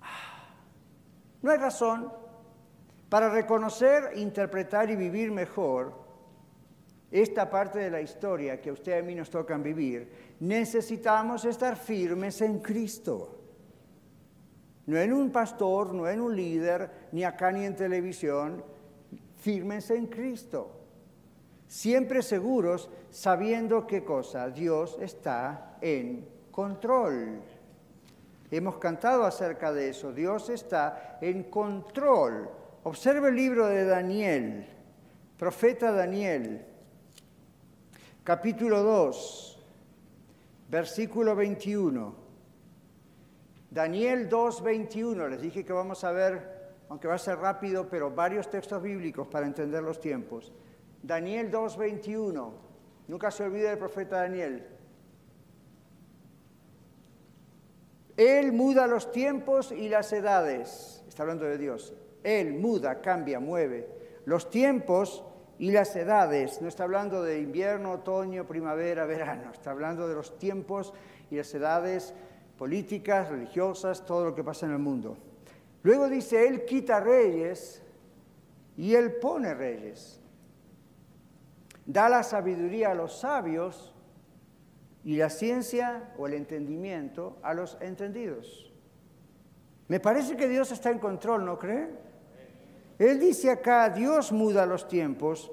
[0.00, 0.56] Ah,
[1.42, 2.12] no hay razón
[3.08, 6.02] para reconocer, interpretar y vivir mejor
[7.12, 10.34] esta parte de la historia que a usted y a mí nos tocan vivir.
[10.40, 13.41] Necesitamos estar firmes en Cristo.
[14.86, 18.64] No en un pastor, no en un líder, ni acá ni en televisión.
[19.36, 20.70] Fírmense en Cristo.
[21.66, 27.40] Siempre seguros, sabiendo qué cosa, Dios está en control.
[28.50, 30.12] Hemos cantado acerca de eso.
[30.12, 32.50] Dios está en control.
[32.84, 34.66] Observe el libro de Daniel,
[35.38, 36.66] profeta Daniel,
[38.22, 39.64] capítulo 2,
[40.68, 42.21] versículo 21.
[43.72, 48.50] Daniel 2.21, les dije que vamos a ver, aunque va a ser rápido, pero varios
[48.50, 50.52] textos bíblicos para entender los tiempos.
[51.02, 52.52] Daniel 2.21,
[53.08, 54.66] nunca se olvide del profeta Daniel.
[58.18, 61.94] Él muda los tiempos y las edades, está hablando de Dios.
[62.22, 63.88] Él muda, cambia, mueve
[64.26, 65.24] los tiempos
[65.58, 66.60] y las edades.
[66.60, 70.92] No está hablando de invierno, otoño, primavera, verano, está hablando de los tiempos
[71.30, 72.14] y las edades
[72.62, 75.18] políticas, religiosas, todo lo que pasa en el mundo.
[75.82, 77.82] Luego dice, Él quita reyes
[78.76, 80.20] y Él pone reyes.
[81.84, 83.92] Da la sabiduría a los sabios
[85.02, 88.72] y la ciencia o el entendimiento a los entendidos.
[89.88, 91.88] Me parece que Dios está en control, ¿no cree?
[92.96, 95.50] Él dice acá, Dios muda los tiempos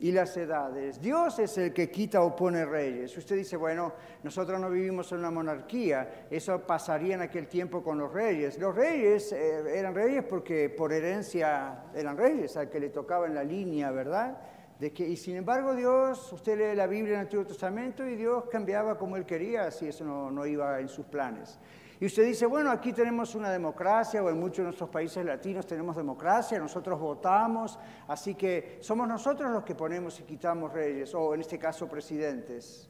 [0.00, 1.00] y las edades.
[1.00, 3.16] Dios es el que quita o pone reyes.
[3.16, 7.98] Usted dice, bueno, nosotros no vivimos en una monarquía, eso pasaría en aquel tiempo con
[7.98, 8.58] los reyes.
[8.58, 13.34] Los reyes eh, eran reyes porque por herencia eran reyes, al que le tocaba en
[13.34, 14.38] la línea, ¿verdad?
[14.78, 18.16] De que, y sin embargo Dios, usted lee la Biblia en el Antiguo Testamento y
[18.16, 21.58] Dios cambiaba como él quería, si eso no, no iba en sus planes.
[22.00, 25.66] Y usted dice, bueno, aquí tenemos una democracia, o en muchos de nuestros países latinos
[25.66, 31.34] tenemos democracia, nosotros votamos, así que somos nosotros los que ponemos y quitamos reyes, o
[31.34, 32.88] en este caso presidentes.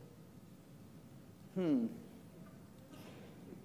[1.56, 1.86] Hmm.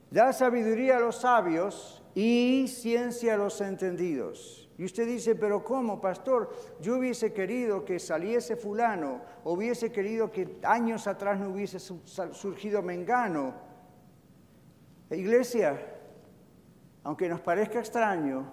[0.09, 4.67] Da sabiduría a los sabios y ciencia a los entendidos.
[4.77, 6.49] Y usted dice, pero ¿cómo, pastor?
[6.81, 13.64] Yo hubiese querido que saliese fulano, hubiese querido que años atrás no hubiese surgido Mengano.
[15.11, 15.79] Iglesia,
[17.03, 18.45] aunque nos parezca extraño,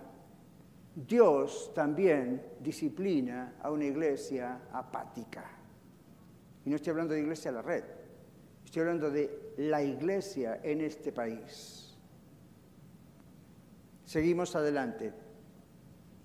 [0.94, 5.44] Dios también disciplina a una iglesia apática.
[6.64, 7.84] Y no estoy hablando de iglesia a la red,
[8.64, 11.96] estoy hablando de la iglesia en este país.
[14.04, 15.21] Seguimos adelante.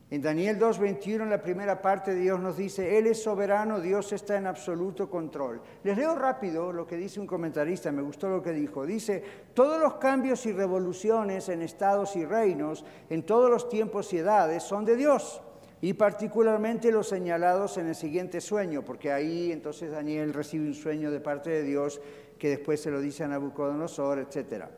[0.09, 4.37] En Daniel 2.21, en la primera parte, Dios nos dice, Él es soberano, Dios está
[4.37, 5.61] en absoluto control.
[5.83, 8.85] Les leo rápido lo que dice un comentarista, me gustó lo que dijo.
[8.85, 9.21] Dice,
[9.53, 14.63] todos los cambios y revoluciones en estados y reinos, en todos los tiempos y edades,
[14.63, 15.41] son de Dios.
[15.81, 21.11] Y particularmente los señalados en el siguiente sueño, porque ahí entonces Daniel recibe un sueño
[21.11, 21.99] de parte de Dios
[22.39, 24.71] que después se lo dice a Nabucodonosor, etcétera.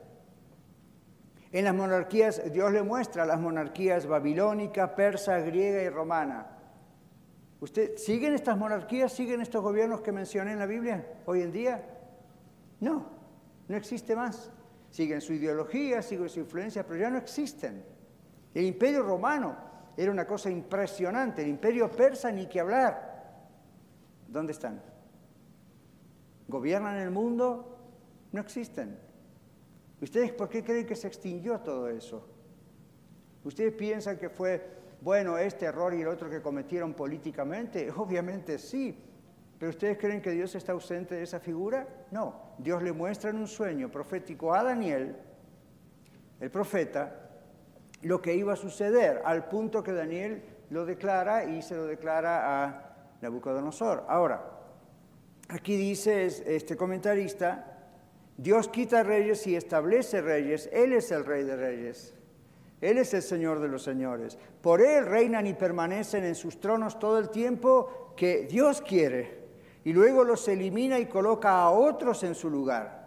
[1.51, 6.47] En las monarquías, Dios le muestra las monarquías babilónica, persa, griega y romana.
[7.59, 11.83] ¿Usted siguen estas monarquías, siguen estos gobiernos que mencioné en la Biblia hoy en día?
[12.79, 13.05] No,
[13.67, 14.51] no existe más.
[14.91, 17.83] Siguen su ideología, siguen su influencia, pero ya no existen.
[18.53, 19.55] El imperio romano
[19.97, 23.09] era una cosa impresionante, el imperio persa ni que hablar.
[24.27, 24.81] ¿Dónde están?
[26.47, 27.77] ¿Gobiernan el mundo?
[28.31, 29.08] No existen.
[30.01, 32.25] ¿Ustedes por qué creen que se extinguió todo eso?
[33.43, 34.61] ¿Ustedes piensan que fue,
[35.01, 37.91] bueno, este error y el otro que cometieron políticamente?
[37.95, 38.97] Obviamente sí.
[39.57, 41.87] ¿Pero ustedes creen que Dios está ausente de esa figura?
[42.11, 42.53] No.
[42.57, 45.17] Dios le muestra en un sueño profético a Daniel,
[46.39, 47.29] el profeta,
[48.03, 52.63] lo que iba a suceder, al punto que Daniel lo declara y se lo declara
[52.63, 54.05] a Nabucodonosor.
[54.07, 54.45] Ahora,
[55.49, 57.78] aquí dice este comentarista,
[58.41, 60.69] Dios quita reyes y establece reyes.
[60.71, 62.13] Él es el rey de reyes.
[62.79, 64.37] Él es el Señor de los señores.
[64.61, 69.39] Por Él reinan y permanecen en sus tronos todo el tiempo que Dios quiere.
[69.83, 72.98] Y luego los elimina y coloca a otros en su lugar.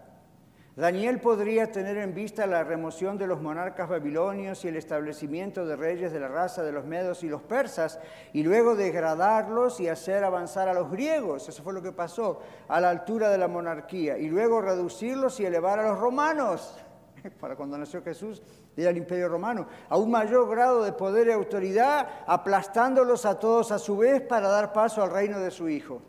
[0.75, 5.77] Daniel podría tener en vista la remoción de los monarcas babilonios y el establecimiento de
[5.77, 8.01] reyes de la raza de los medos y los persas,
[8.33, 12.81] y luego degradarlos y hacer avanzar a los griegos, eso fue lo que pasó, a
[12.81, 16.79] la altura de la monarquía, y luego reducirlos y elevar a los romanos,
[17.41, 18.43] para cuando nació Jesús,
[18.75, 23.73] era el imperio romano, a un mayor grado de poder y autoridad, aplastándolos a todos
[23.73, 26.01] a su vez para dar paso al reino de su Hijo.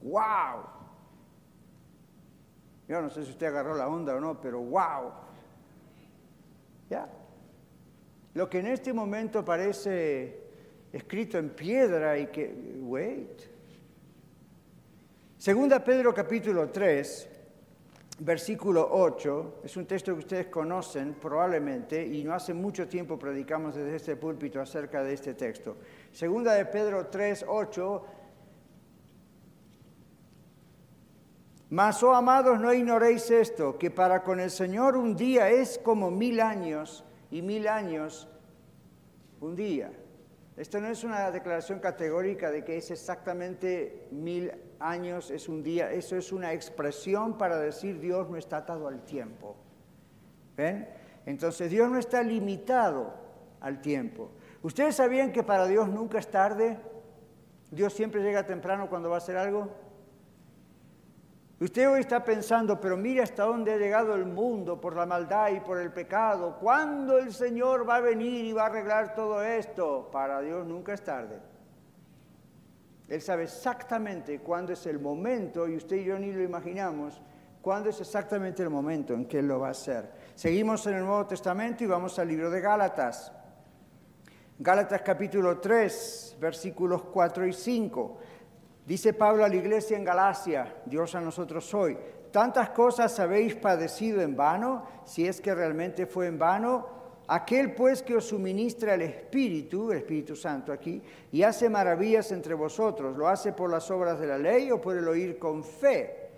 [0.00, 0.79] ¡Wow!
[2.90, 5.12] Yo no sé si usted agarró la onda o no, pero wow.
[6.88, 7.08] Ya.
[8.34, 10.40] Lo que en este momento parece
[10.92, 13.42] escrito en piedra y que, wait.
[15.38, 17.28] Segunda Pedro capítulo 3,
[18.18, 23.76] versículo 8, es un texto que ustedes conocen probablemente y no hace mucho tiempo predicamos
[23.76, 25.76] desde este púlpito acerca de este texto.
[26.10, 28.04] Segunda de Pedro 3, 8
[31.70, 36.10] Mas, oh amados, no ignoréis esto, que para con el Señor un día es como
[36.10, 38.28] mil años y mil años
[39.40, 39.92] un día.
[40.56, 45.92] Esto no es una declaración categórica de que es exactamente mil años, es un día.
[45.92, 49.56] Eso es una expresión para decir Dios no está atado al tiempo.
[50.56, 50.88] ¿Ven?
[51.24, 53.14] Entonces Dios no está limitado
[53.60, 54.32] al tiempo.
[54.62, 56.78] ¿Ustedes sabían que para Dios nunca es tarde?
[57.70, 59.68] Dios siempre llega temprano cuando va a hacer algo.
[61.60, 65.50] Usted hoy está pensando, pero mire hasta dónde ha llegado el mundo por la maldad
[65.50, 66.56] y por el pecado.
[66.58, 70.08] ¿Cuándo el Señor va a venir y va a arreglar todo esto?
[70.10, 71.38] Para Dios nunca es tarde.
[73.08, 77.20] Él sabe exactamente cuándo es el momento, y usted y yo ni lo imaginamos,
[77.60, 80.10] cuándo es exactamente el momento en que Él lo va a hacer.
[80.34, 83.32] Seguimos en el Nuevo Testamento y vamos al libro de Gálatas.
[84.58, 88.18] Gálatas capítulo 3, versículos 4 y 5.
[88.90, 91.96] Dice Pablo a la iglesia en Galacia, Dios a nosotros hoy,
[92.32, 96.88] tantas cosas habéis padecido en vano, si es que realmente fue en vano,
[97.28, 101.00] aquel pues que os suministra el Espíritu, el Espíritu Santo aquí,
[101.30, 104.96] y hace maravillas entre vosotros, ¿lo hace por las obras de la ley o por
[104.96, 106.28] el oír con fe?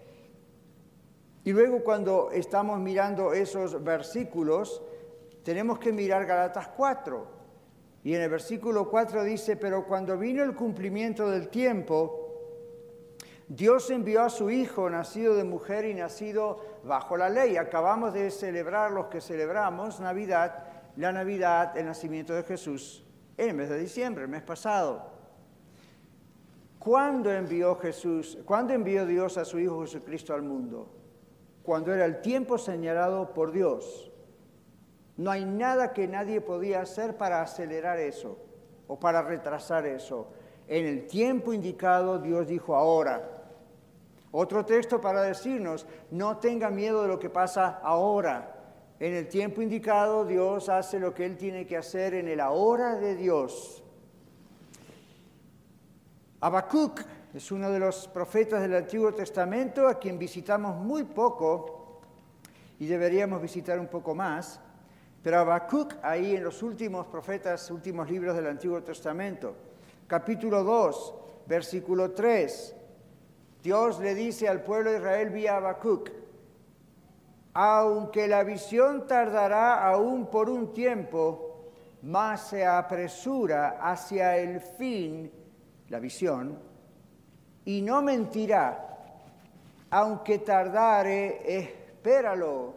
[1.44, 4.82] Y luego cuando estamos mirando esos versículos,
[5.42, 7.26] tenemos que mirar Galatas 4.
[8.04, 12.21] Y en el versículo 4 dice, pero cuando vino el cumplimiento del tiempo,
[13.54, 17.58] Dios envió a su Hijo, nacido de mujer y nacido bajo la ley.
[17.58, 20.64] Acabamos de celebrar los que celebramos Navidad,
[20.96, 23.04] la Navidad, el nacimiento de Jesús,
[23.36, 25.02] en el mes de diciembre, el mes pasado.
[26.78, 30.88] ¿Cuándo envió Jesús, cuándo envió Dios a su Hijo Jesucristo al mundo?
[31.62, 34.10] Cuando era el tiempo señalado por Dios.
[35.18, 38.38] No hay nada que nadie podía hacer para acelerar eso
[38.88, 40.32] o para retrasar eso.
[40.68, 43.40] En el tiempo indicado Dios dijo ahora,
[44.32, 48.58] otro texto para decirnos, no tenga miedo de lo que pasa ahora.
[48.98, 52.96] En el tiempo indicado Dios hace lo que Él tiene que hacer en el ahora
[52.96, 53.82] de Dios.
[56.40, 57.02] Habacuc
[57.34, 62.00] es uno de los profetas del Antiguo Testamento a quien visitamos muy poco
[62.78, 64.60] y deberíamos visitar un poco más.
[65.22, 69.54] Pero Habacuc, ahí en los últimos profetas, últimos libros del Antiguo Testamento,
[70.06, 71.14] capítulo 2,
[71.46, 72.76] versículo 3,
[73.62, 76.10] Dios le dice al pueblo de Israel vía Habacuc,
[77.54, 81.70] aunque la visión tardará aún por un tiempo,
[82.02, 85.30] más se apresura hacia el fin,
[85.88, 86.58] la visión,
[87.64, 88.98] y no mentirá,
[89.90, 92.74] aunque tardare, espéralo.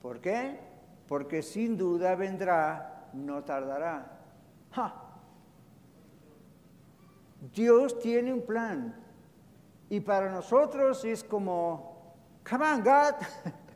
[0.00, 0.60] ¿Por qué?
[1.08, 4.20] Porque sin duda vendrá, no tardará.
[7.52, 9.07] Dios tiene un plan.
[9.90, 12.14] Y para nosotros es como,
[12.48, 13.14] come on, God.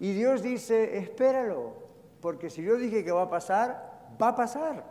[0.00, 1.72] Y Dios dice, espéralo,
[2.20, 4.84] porque si yo dije que va a pasar, va a pasar.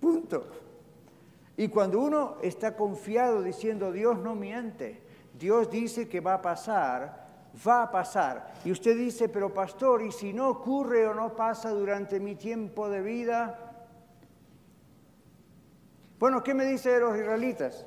[0.00, 0.44] Punto.
[1.56, 5.02] Y cuando uno está confiado diciendo, Dios no miente,
[5.38, 7.26] Dios dice que va a pasar,
[7.66, 8.52] va a pasar.
[8.64, 12.88] Y usted dice, pero pastor, ¿y si no ocurre o no pasa durante mi tiempo
[12.88, 13.58] de vida?
[16.18, 17.86] Bueno, ¿qué me dice de los israelitas?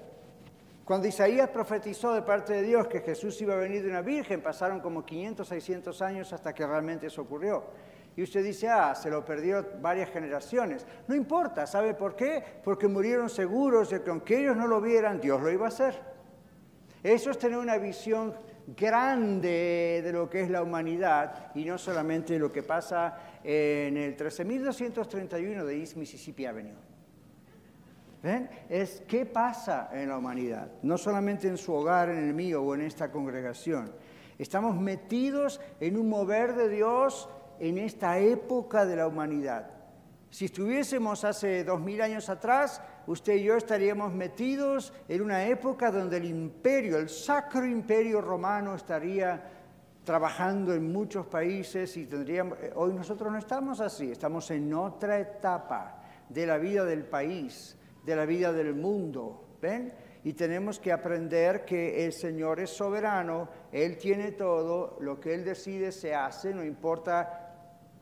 [0.85, 4.41] Cuando Isaías profetizó de parte de Dios que Jesús iba a venir de una virgen,
[4.41, 7.63] pasaron como 500, 600 años hasta que realmente eso ocurrió.
[8.15, 10.85] Y usted dice, ah, se lo perdió varias generaciones.
[11.07, 12.43] No importa, ¿sabe por qué?
[12.63, 15.99] Porque murieron seguros de que aunque ellos no lo vieran, Dios lo iba a hacer.
[17.03, 18.33] Eso es tener una visión
[18.67, 24.17] grande de lo que es la humanidad y no solamente lo que pasa en el
[24.17, 26.90] 13.231 de East Mississippi Avenue.
[28.23, 28.49] ¿Ven?
[28.69, 32.75] Es qué pasa en la humanidad, no solamente en su hogar, en el mío o
[32.75, 33.91] en esta congregación.
[34.37, 39.69] Estamos metidos en un mover de Dios en esta época de la humanidad.
[40.29, 45.91] Si estuviésemos hace dos mil años atrás, usted y yo estaríamos metidos en una época
[45.91, 49.43] donde el imperio, el sacro imperio romano estaría
[50.03, 52.57] trabajando en muchos países y tendríamos...
[52.59, 57.77] Eh, hoy nosotros no estamos así, estamos en otra etapa de la vida del país,
[58.03, 59.93] de la vida del mundo, ¿ven?
[60.23, 65.43] Y tenemos que aprender que el Señor es soberano, Él tiene todo, lo que Él
[65.43, 67.51] decide se hace, no importa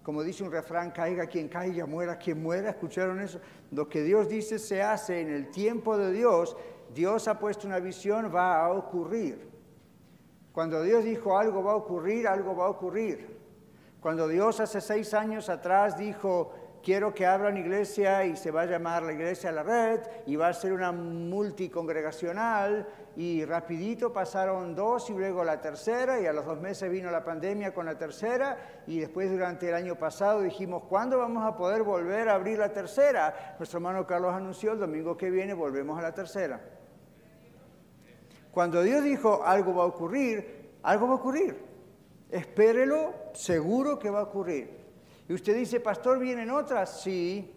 [0.10, 2.72] como dice un refrán, caiga quien caiga, muera quien muera.
[2.72, 3.39] ¿Escucharon eso?
[3.70, 6.58] Lo que Dios dice se hace en el tiempo de Dios.
[6.95, 9.50] Dios ha puesto una visión, va a ocurrir.
[10.52, 13.38] Cuando Dios dijo algo va a ocurrir, algo va a ocurrir.
[14.00, 18.65] Cuando Dios hace seis años atrás dijo, quiero que abran iglesia y se va a
[18.65, 25.09] llamar la iglesia La Red y va a ser una multicongregacional y rapidito pasaron dos
[25.09, 28.57] y luego la tercera y a los dos meses vino la pandemia con la tercera
[28.88, 32.71] y después durante el año pasado dijimos, ¿cuándo vamos a poder volver a abrir la
[32.71, 33.55] tercera?
[33.57, 36.61] Nuestro hermano Carlos anunció el domingo que viene volvemos a la tercera.
[38.51, 41.69] Cuando Dios dijo algo va a ocurrir, algo va a ocurrir.
[42.32, 44.78] Espérelo, seguro que va a ocurrir.
[45.30, 47.01] Y usted dice, pastor, ¿vienen otras?
[47.01, 47.53] Sí.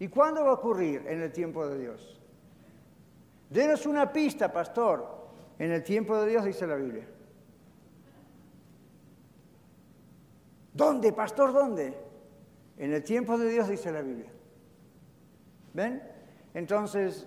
[0.00, 1.06] ¿Y cuándo va a ocurrir?
[1.06, 2.20] En el tiempo de Dios.
[3.48, 5.06] Denos una pista, pastor.
[5.56, 7.06] En el tiempo de Dios dice la Biblia.
[10.74, 11.52] ¿Dónde, pastor?
[11.52, 11.96] ¿Dónde?
[12.76, 14.32] En el tiempo de Dios dice la Biblia.
[15.74, 16.02] ¿Ven?
[16.54, 17.24] Entonces,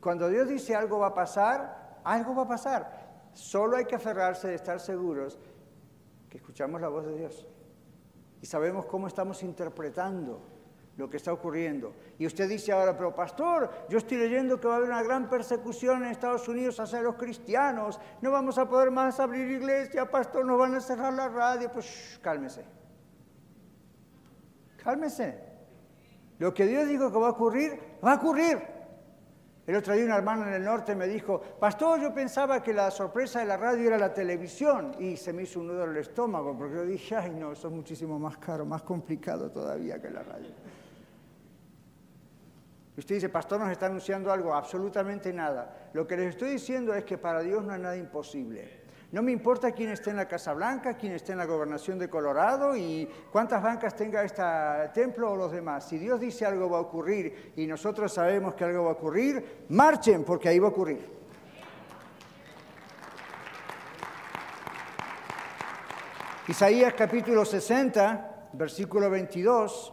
[0.00, 3.30] cuando Dios dice algo va a pasar, algo va a pasar.
[3.32, 5.36] Solo hay que aferrarse de estar seguros
[6.30, 7.48] que escuchamos la voz de Dios
[8.42, 10.42] y sabemos cómo estamos interpretando
[10.96, 11.94] lo que está ocurriendo.
[12.18, 15.30] Y usted dice ahora, pero pastor, yo estoy leyendo que va a haber una gran
[15.30, 20.44] persecución en Estados Unidos hacia los cristianos, no vamos a poder más abrir iglesia, pastor,
[20.44, 22.64] nos van a cerrar la radio, pues cálmese.
[24.82, 25.38] Cálmese.
[26.38, 28.71] Lo que Dios dijo que va a ocurrir, va a ocurrir.
[29.64, 32.90] El otro día un hermano en el norte me dijo, pastor, yo pensaba que la
[32.90, 35.98] sorpresa de la radio era la televisión y se me hizo un nudo en el
[35.98, 40.10] estómago porque yo dije, ay no, eso es muchísimo más caro, más complicado todavía que
[40.10, 40.50] la radio.
[42.96, 45.90] Usted dice, pastor, nos está anunciando algo, absolutamente nada.
[45.92, 48.81] Lo que les estoy diciendo es que para Dios no hay nada imposible.
[49.12, 52.08] No me importa quién esté en la Casa Blanca, quién esté en la gobernación de
[52.08, 54.42] Colorado y cuántas bancas tenga este
[54.94, 55.86] templo o los demás.
[55.86, 59.66] Si Dios dice algo va a ocurrir y nosotros sabemos que algo va a ocurrir,
[59.68, 61.06] marchen porque ahí va a ocurrir.
[66.48, 69.92] Isaías capítulo 60, versículo 22.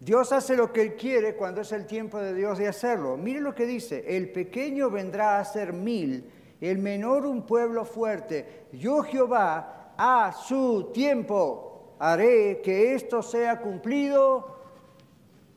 [0.00, 3.16] Dios hace lo que Él quiere cuando es el tiempo de Dios de hacerlo.
[3.16, 8.66] Mire lo que dice, el pequeño vendrá a ser mil el menor un pueblo fuerte.
[8.72, 14.58] Yo Jehová a su tiempo haré que esto sea cumplido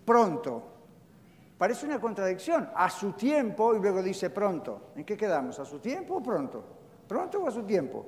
[0.05, 0.63] pronto.
[1.57, 4.91] Parece una contradicción, a su tiempo y luego dice pronto.
[4.95, 5.59] ¿En qué quedamos?
[5.59, 6.63] ¿A su tiempo o pronto?
[7.07, 8.05] ¿Pronto o a su tiempo?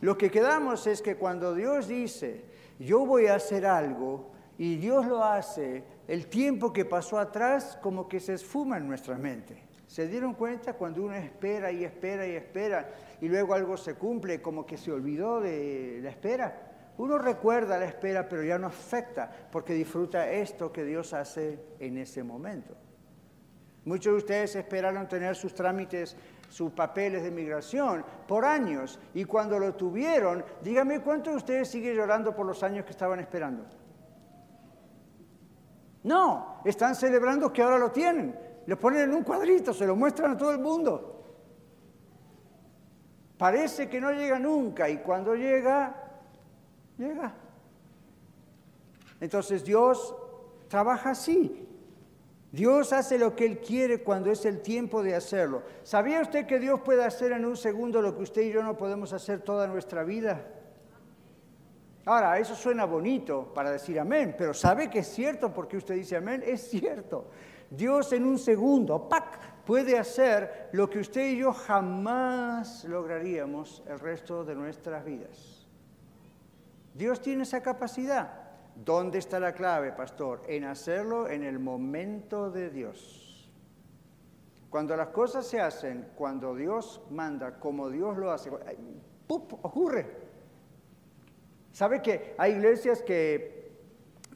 [0.00, 2.44] Lo que quedamos es que cuando Dios dice,
[2.78, 8.08] yo voy a hacer algo, y Dios lo hace, el tiempo que pasó atrás como
[8.08, 9.65] que se esfuma en nuestra mente.
[9.86, 14.42] ¿Se dieron cuenta cuando uno espera y espera y espera y luego algo se cumple
[14.42, 16.72] como que se olvidó de la espera?
[16.98, 21.98] Uno recuerda la espera pero ya no afecta porque disfruta esto que Dios hace en
[21.98, 22.74] ese momento.
[23.84, 26.16] Muchos de ustedes esperaron tener sus trámites,
[26.48, 31.94] sus papeles de migración por años y cuando lo tuvieron, dígame cuántos de ustedes siguen
[31.94, 33.64] llorando por los años que estaban esperando.
[36.02, 40.32] No, están celebrando que ahora lo tienen le ponen en un cuadrito, se lo muestran
[40.32, 41.24] a todo el mundo.
[43.38, 45.94] Parece que no llega nunca y cuando llega,
[46.98, 47.34] llega.
[49.20, 50.14] Entonces Dios
[50.68, 51.62] trabaja así.
[52.50, 55.62] Dios hace lo que Él quiere cuando es el tiempo de hacerlo.
[55.82, 58.76] ¿Sabía usted que Dios puede hacer en un segundo lo que usted y yo no
[58.76, 60.46] podemos hacer toda nuestra vida?
[62.06, 66.16] Ahora, eso suena bonito para decir amén, pero ¿sabe que es cierto porque usted dice
[66.16, 66.42] amén?
[66.46, 67.26] Es cierto.
[67.70, 73.98] Dios en un segundo, ¡pac!, puede hacer lo que usted y yo jamás lograríamos el
[73.98, 75.66] resto de nuestras vidas.
[76.94, 78.44] Dios tiene esa capacidad.
[78.76, 80.42] ¿Dónde está la clave, pastor?
[80.46, 83.50] En hacerlo en el momento de Dios.
[84.70, 88.50] Cuando las cosas se hacen, cuando Dios manda, como Dios lo hace,
[89.26, 89.64] ¡pup!
[89.64, 90.06] ocurre.
[91.72, 93.55] ¿Sabe que hay iglesias que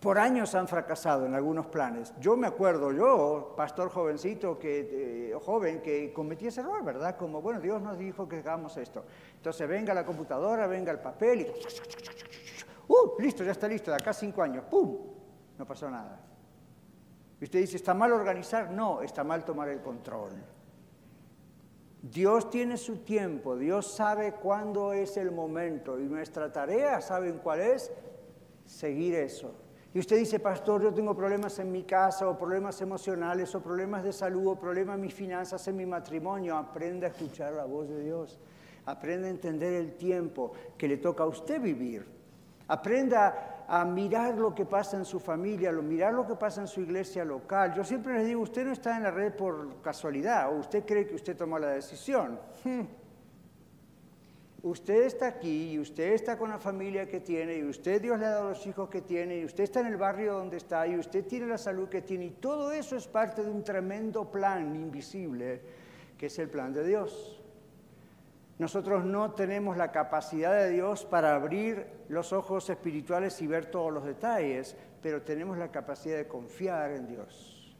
[0.01, 2.15] por años han fracasado en algunos planes.
[2.21, 7.17] Yo me acuerdo, yo, pastor jovencito, que, eh, joven, que cometí ese error, ¿verdad?
[7.17, 9.05] Como, bueno, Dios nos dijo que hagamos esto.
[9.37, 11.47] Entonces venga la computadora, venga el papel y...
[12.89, 13.21] ¡Uh!
[13.21, 14.65] Listo, ya está listo, de acá cinco años.
[14.71, 14.97] ¡Pum!
[15.59, 16.19] No pasó nada.
[17.39, 18.71] Y usted dice, ¿está mal organizar?
[18.71, 20.33] No, está mal tomar el control.
[22.03, 27.61] Dios tiene su tiempo, Dios sabe cuándo es el momento y nuestra tarea, ¿saben cuál
[27.61, 27.93] es?
[28.65, 29.53] Seguir eso.
[29.93, 34.05] Y usted dice, pastor, yo tengo problemas en mi casa, o problemas emocionales, o problemas
[34.05, 36.57] de salud, o problemas en mis finanzas, en mi matrimonio.
[36.57, 38.39] Aprenda a escuchar la voz de Dios.
[38.87, 42.07] Aprenda a entender el tiempo que le toca a usted vivir.
[42.69, 46.69] Aprenda a mirar lo que pasa en su familia, a mirar lo que pasa en
[46.69, 47.75] su iglesia local.
[47.75, 51.05] Yo siempre les digo, usted no está en la red por casualidad, o usted cree
[51.05, 52.39] que usted tomó la decisión.
[54.63, 58.27] Usted está aquí y usted está con la familia que tiene y usted Dios le
[58.27, 60.99] ha dado los hijos que tiene y usted está en el barrio donde está y
[60.99, 64.77] usted tiene la salud que tiene y todo eso es parte de un tremendo plan
[64.77, 65.63] invisible
[66.19, 67.41] que es el plan de Dios.
[68.59, 73.91] Nosotros no tenemos la capacidad de Dios para abrir los ojos espirituales y ver todos
[73.91, 77.75] los detalles, pero tenemos la capacidad de confiar en Dios,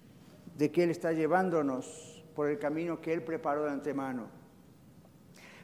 [0.57, 4.40] de que Él está llevándonos por el camino que Él preparó de antemano.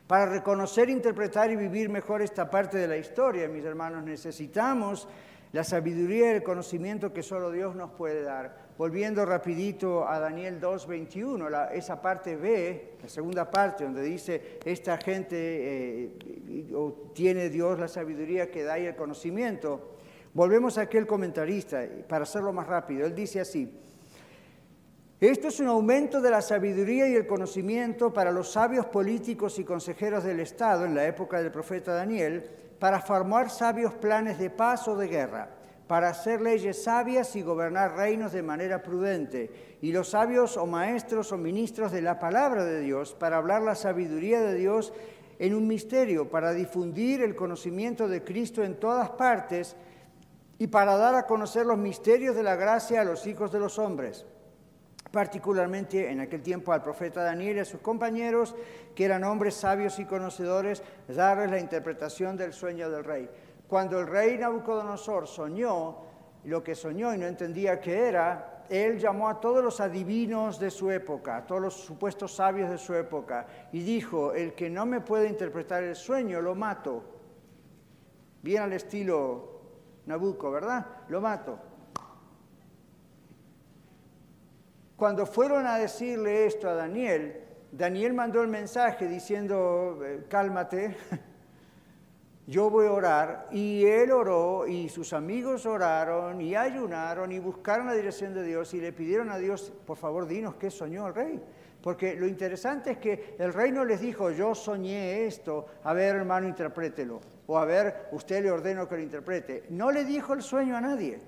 [0.07, 5.09] Para reconocer, interpretar y vivir mejor esta parte de la historia, mis hermanos, necesitamos
[5.53, 8.67] la sabiduría y el conocimiento que solo Dios nos puede dar.
[8.79, 15.37] Volviendo rapidito a Daniel 2.21, esa parte B, la segunda parte, donde dice, esta gente
[15.37, 16.11] eh,
[17.13, 19.97] tiene Dios la sabiduría que da y el conocimiento.
[20.35, 23.07] Volvemos a aquel comentarista, para hacerlo más rápido.
[23.07, 23.73] Él dice así,
[25.21, 29.65] esto es un aumento de la sabiduría y el conocimiento para los sabios políticos y
[29.65, 32.45] consejeros del Estado en la época del profeta Daniel,
[32.79, 35.49] para formar sabios planes de paz o de guerra,
[35.87, 41.33] para hacer leyes sabias y gobernar reinos de manera prudente, y los sabios o maestros
[41.33, 44.93] o ministros de la palabra de Dios, para hablar la sabiduría de Dios
[45.39, 49.77] en un misterio, para difundir el conocimiento de Cristo en todas partes
[50.59, 53.79] y para dar a conocer los misterios de la gracia a los hijos de los
[53.79, 54.27] hombres
[55.11, 58.55] particularmente en aquel tiempo al profeta Daniel y a sus compañeros,
[58.95, 63.31] que eran hombres sabios y conocedores, darles la interpretación del sueño del rey.
[63.69, 65.99] Cuando el rey Nabucodonosor soñó
[66.45, 70.71] lo que soñó y no entendía qué era, él llamó a todos los adivinos de
[70.71, 74.87] su época, a todos los supuestos sabios de su época, y dijo, el que no
[74.87, 77.03] me puede interpretar el sueño, lo mato.
[78.43, 79.61] Bien al estilo
[80.07, 80.87] Nabucco, ¿verdad?
[81.09, 81.59] Lo mato.
[84.97, 90.97] Cuando fueron a decirle esto a Daniel, Daniel mandó el mensaje diciendo, eh, cálmate,
[92.47, 93.49] yo voy a orar.
[93.53, 98.73] Y él oró y sus amigos oraron y ayunaron y buscaron la dirección de Dios
[98.73, 101.43] y le pidieron a Dios, por favor, dinos qué soñó el rey.
[101.83, 106.17] Porque lo interesante es que el rey no les dijo, yo soñé esto, a ver
[106.17, 107.21] hermano, interprételo.
[107.49, 109.65] O a ver, usted le ordeno que lo interprete.
[109.69, 111.21] No le dijo el sueño a nadie.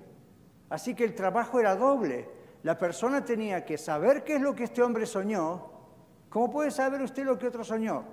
[0.69, 4.65] Así que el trabajo era doble la persona tenía que saber qué es lo que
[4.65, 5.71] este hombre soñó.
[6.29, 8.03] ¿Cómo puede saber usted lo que otro soñó?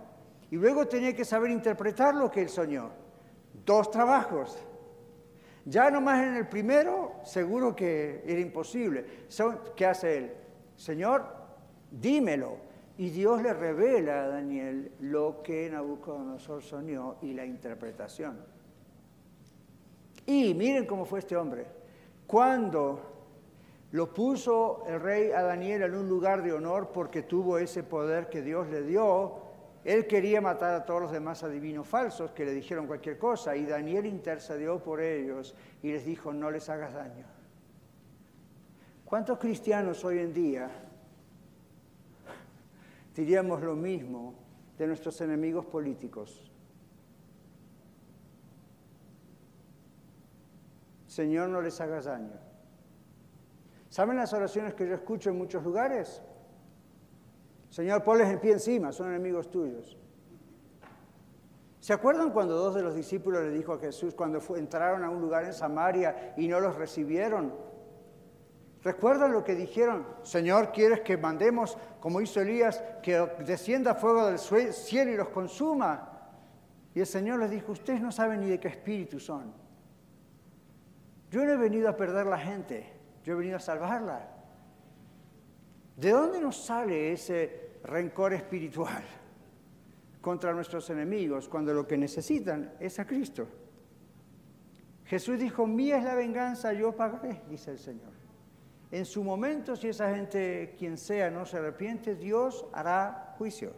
[0.51, 2.91] Y luego tenía que saber interpretar lo que él soñó.
[3.65, 4.57] Dos trabajos.
[5.65, 9.27] Ya nomás en el primero, seguro que era imposible.
[9.75, 10.33] ¿Qué hace él?
[10.77, 11.27] Señor,
[11.91, 12.65] dímelo.
[12.99, 18.39] Y Dios le revela a Daniel lo que Nabucodonosor soñó y la interpretación.
[20.25, 21.67] Y miren cómo fue este hombre.
[22.27, 23.16] Cuando
[23.97, 28.29] lo puso el rey a Daniel en un lugar de honor porque tuvo ese poder
[28.29, 29.39] que Dios le dio.
[29.85, 33.65] Él quería matar a todos los demás adivinos falsos que le dijeron cualquier cosa y
[33.65, 37.25] Daniel intercedió por ellos y les dijo, no les hagas daño.
[39.07, 40.71] ¿Cuántos cristianos hoy en día
[43.15, 44.35] diríamos lo mismo
[44.77, 46.53] de nuestros enemigos políticos?
[51.07, 52.46] Señor, no les hagas daño.
[53.97, 56.21] ¿Saben las oraciones que yo escucho en muchos lugares?
[57.71, 59.97] Señor, ponles el pie encima, son enemigos tuyos.
[61.81, 65.23] ¿Se acuerdan cuando dos de los discípulos le dijo a Jesús cuando entraron a un
[65.23, 67.55] lugar en Samaria y no los recibieron?
[68.85, 70.07] ¿Recuerdan lo que dijeron?
[70.25, 73.17] Señor, ¿quieres que mandemos, como hizo Elías, que
[73.47, 76.37] descienda fuego del cielo y los consuma?
[76.95, 79.55] Y el Señor les dijo, ustedes no saben ni de qué espíritu son.
[81.31, 82.96] Yo no he venido a perder la gente.
[83.27, 84.25] Yo he venido a salvarla.
[85.97, 89.03] ¿De dónde nos sale ese rencor espiritual
[90.21, 93.49] contra nuestros enemigos cuando lo que necesitan es a Cristo?
[95.07, 98.13] Jesús dijo, mía es la venganza, yo pagaré, dice el Señor.
[98.93, 103.73] En su momento, si esa gente, quien sea, no se arrepiente, Dios hará juicio.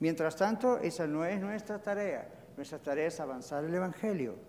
[0.00, 2.28] Mientras tanto, esa no es nuestra tarea.
[2.56, 4.47] Nuestra tarea es avanzar el Evangelio.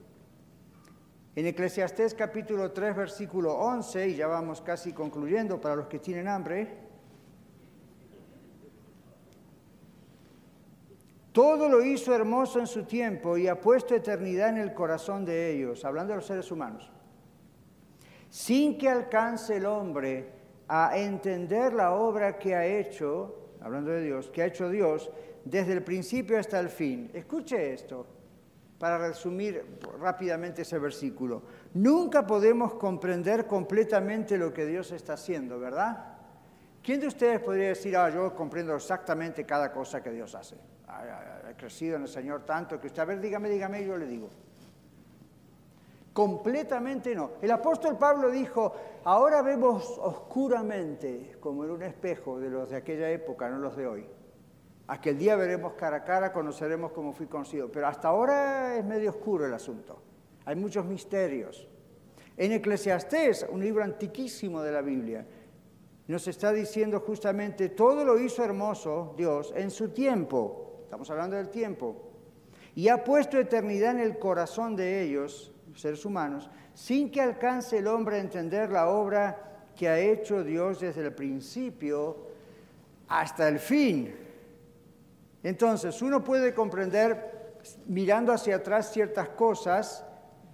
[1.39, 6.27] En Eclesiastés capítulo 3, versículo 11, y ya vamos casi concluyendo para los que tienen
[6.27, 6.67] hambre,
[11.31, 15.53] todo lo hizo hermoso en su tiempo y ha puesto eternidad en el corazón de
[15.53, 16.91] ellos, hablando de los seres humanos
[18.29, 20.27] sin que alcance el hombre
[20.67, 25.09] a entender la obra que ha hecho, hablando de Dios, que ha hecho Dios
[25.45, 27.09] desde el principio hasta el fin.
[27.13, 28.05] Escuche esto,
[28.79, 31.43] para resumir rápidamente ese versículo.
[31.73, 36.15] Nunca podemos comprender completamente lo que Dios está haciendo, ¿verdad?
[36.81, 40.55] ¿Quién de ustedes podría decir, ah, yo comprendo exactamente cada cosa que Dios hace?
[41.49, 44.29] He crecido en el Señor tanto que usted, a ver, dígame, dígame, yo le digo.
[46.13, 47.31] Completamente no.
[47.41, 48.73] El apóstol Pablo dijo,
[49.03, 53.87] ahora vemos oscuramente, como en un espejo de los de aquella época, no los de
[53.87, 54.18] hoy.
[54.89, 57.71] Aquel día veremos cara a cara, conoceremos cómo fui conocido.
[57.71, 60.01] Pero hasta ahora es medio oscuro el asunto.
[60.45, 61.67] Hay muchos misterios.
[62.35, 65.27] En Eclesiastés, un libro antiquísimo de la Biblia,
[66.07, 70.79] nos está diciendo justamente, todo lo hizo hermoso Dios en su tiempo.
[70.85, 72.09] Estamos hablando del tiempo.
[72.73, 77.85] Y ha puesto eternidad en el corazón de ellos seres humanos, sin que alcance el
[77.85, 82.17] hombre a entender la obra que ha hecho Dios desde el principio
[83.07, 84.28] hasta el fin.
[85.43, 90.05] Entonces, uno puede comprender mirando hacia atrás ciertas cosas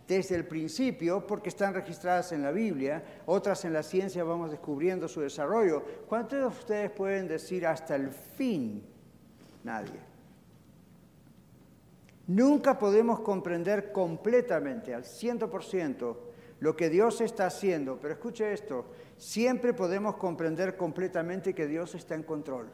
[0.08, 5.08] desde el principio, porque están registradas en la Biblia, otras en la ciencia vamos descubriendo
[5.08, 5.84] su desarrollo.
[6.08, 8.84] ¿Cuántos de ustedes pueden decir hasta el fin?
[9.64, 10.00] Nadie.
[12.28, 16.18] Nunca podemos comprender completamente, al 100%,
[16.60, 18.86] lo que Dios está haciendo, pero escuche esto,
[19.18, 22.70] siempre podemos comprender completamente que Dios está en control.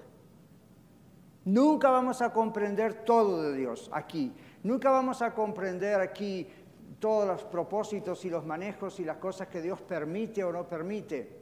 [1.45, 4.33] Nunca vamos a comprender todo de Dios aquí,
[4.63, 6.47] nunca vamos a comprender aquí
[6.99, 11.41] todos los propósitos y los manejos y las cosas que Dios permite o no permite.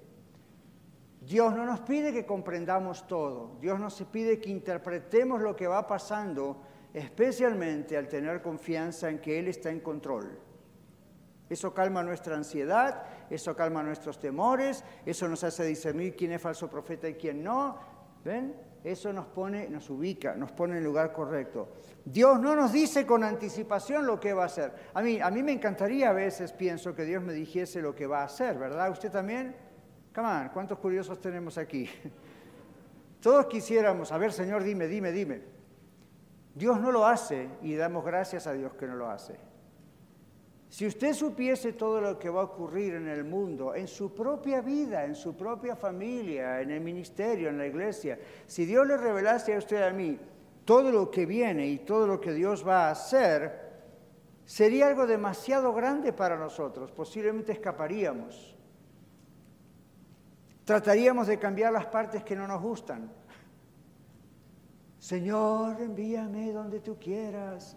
[1.19, 5.85] Dios no nos pide que comprendamos todo, Dios nos pide que interpretemos lo que va
[5.85, 6.61] pasando
[6.93, 10.39] especialmente al tener confianza en que Él está en control.
[11.49, 16.69] Eso calma nuestra ansiedad, eso calma nuestros temores, eso nos hace discernir quién es falso
[16.69, 17.98] profeta y quién no.
[18.23, 18.55] ¿Ven?
[18.83, 21.69] Eso nos pone, nos ubica, nos pone en el lugar correcto.
[22.05, 24.71] Dios no nos dice con anticipación lo que va a hacer.
[24.93, 28.07] A mí, a mí me encantaría a veces, pienso, que Dios me dijese lo que
[28.07, 28.89] va a hacer, ¿verdad?
[28.89, 29.55] ¿Usted también?
[30.15, 31.89] Come on, ¿cuántos curiosos tenemos aquí?
[33.21, 35.41] Todos quisiéramos, a ver, Señor, dime, dime, dime.
[36.55, 39.48] Dios no lo hace y damos gracias a Dios que no lo hace.
[40.69, 44.61] Si usted supiese todo lo que va a ocurrir en el mundo, en su propia
[44.61, 49.55] vida, en su propia familia, en el ministerio, en la iglesia, si Dios le revelase
[49.55, 50.19] a usted a mí
[50.65, 53.67] todo lo que viene y todo lo que Dios va a hacer,
[54.45, 58.55] sería algo demasiado grande para nosotros, posiblemente escaparíamos.
[60.65, 63.11] Trataríamos de cambiar las partes que no nos gustan.
[64.99, 67.75] Señor, envíame donde tú quieras.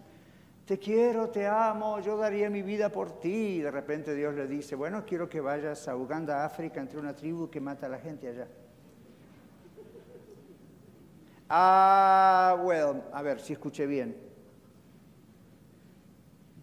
[0.65, 3.57] Te quiero, te amo, yo daría mi vida por ti.
[3.57, 7.13] Y de repente Dios le dice, bueno, quiero que vayas a Uganda, África, entre una
[7.13, 8.47] tribu que mata a la gente allá.
[11.49, 14.15] Ah, bueno, a ver si escuché bien.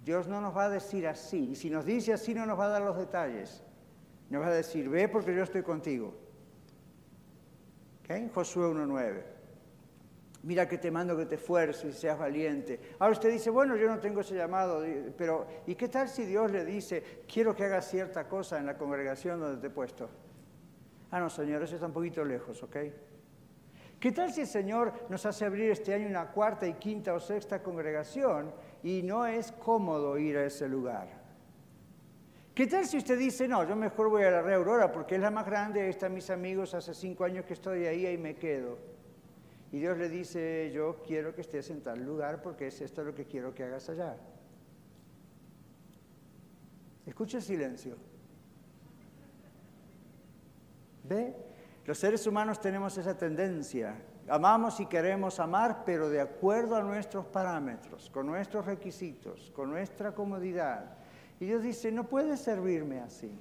[0.03, 1.51] Dios no nos va a decir así.
[1.51, 3.63] Y si nos dice así, no nos va a dar los detalles.
[4.31, 6.15] Nos va a decir, ve porque yo estoy contigo.
[8.03, 8.31] ¿Okay?
[8.33, 9.40] Josué 1.9.
[10.43, 12.81] Mira que te mando que te esfuerces y seas valiente.
[12.99, 14.83] Ahora usted dice, bueno, yo no tengo ese llamado,
[15.17, 18.79] pero ¿y qué tal si Dios le dice, quiero que hagas cierta cosa en la
[18.79, 20.09] congregación donde te he puesto?
[21.11, 22.77] Ah, no, Señor, eso está un poquito lejos, ¿ok?
[23.99, 27.21] ¿Qué tal si el Señor nos hace abrir este año una cuarta y quinta o
[27.21, 28.51] sexta congregación
[28.83, 31.21] y no es cómodo ir a ese lugar?
[32.55, 35.21] ¿Qué tal si usted dice, no, yo mejor voy a la Red Aurora porque es
[35.21, 38.37] la más grande, ahí están mis amigos, hace cinco años que estoy ahí y me
[38.37, 38.79] quedo?
[39.73, 43.15] Y Dios le dice, yo quiero que estés en tal lugar porque es esto lo
[43.15, 44.17] que quiero que hagas allá.
[47.07, 47.97] Escucha el silencio.
[51.05, 51.35] ¿Ve?
[51.85, 53.97] Los seres humanos tenemos esa tendencia.
[54.29, 60.15] Amamos y queremos amar, pero de acuerdo a nuestros parámetros, con nuestros requisitos, con nuestra
[60.15, 60.99] comodidad.
[61.41, 63.37] Y Dios dice, no puedes servirme así.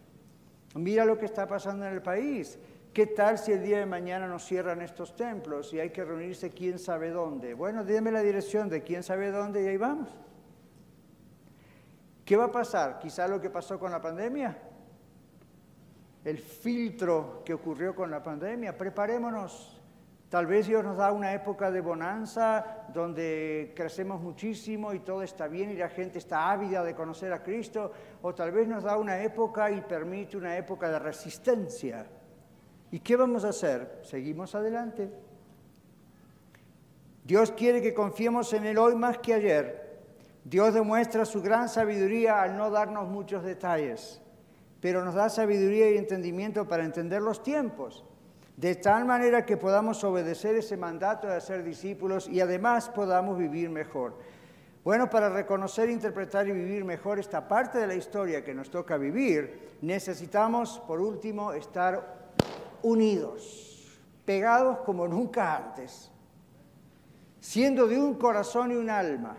[0.76, 2.58] Mira lo que está pasando en el país
[2.94, 6.50] ¿Qué tal si el día de mañana nos cierran estos templos y hay que reunirse
[6.50, 7.54] quién sabe dónde?
[7.54, 10.10] Bueno, dime la dirección de quién sabe dónde y ahí vamos.
[12.26, 13.00] ¿Qué va a pasar?
[13.00, 14.58] Quizá lo que pasó con la pandemia.
[16.24, 18.76] El filtro que ocurrió con la pandemia.
[18.76, 19.80] Preparémonos.
[20.28, 25.48] Tal vez Dios nos da una época de bonanza donde crecemos muchísimo y todo está
[25.48, 27.92] bien y la gente está ávida de conocer a Cristo.
[28.22, 32.06] O tal vez nos da una época y permite una época de resistencia.
[32.92, 34.00] ¿Y qué vamos a hacer?
[34.04, 35.10] Seguimos adelante.
[37.24, 40.00] Dios quiere que confiemos en Él hoy más que ayer.
[40.44, 44.20] Dios demuestra su gran sabiduría al no darnos muchos detalles,
[44.82, 48.04] pero nos da sabiduría y entendimiento para entender los tiempos,
[48.58, 53.70] de tal manera que podamos obedecer ese mandato de ser discípulos y además podamos vivir
[53.70, 54.18] mejor.
[54.84, 58.98] Bueno, para reconocer, interpretar y vivir mejor esta parte de la historia que nos toca
[58.98, 62.19] vivir, necesitamos, por último, estar
[62.84, 66.12] unidos, pegados como nunca antes,
[67.40, 69.38] siendo de un corazón y un alma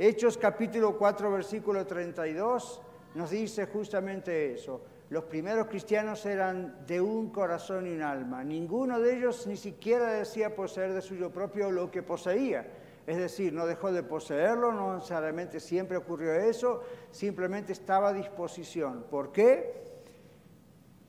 [0.00, 2.82] Hechos capítulo 4, versículo 32
[3.16, 4.80] nos dice justamente eso.
[5.10, 8.44] Los primeros cristianos eran de un corazón y un alma.
[8.44, 12.64] Ninguno de ellos ni siquiera decía poseer de suyo propio lo que poseía.
[13.08, 19.04] Es decir, no dejó de poseerlo, no necesariamente siempre ocurrió eso, simplemente estaba a disposición.
[19.10, 19.82] ¿Por qué?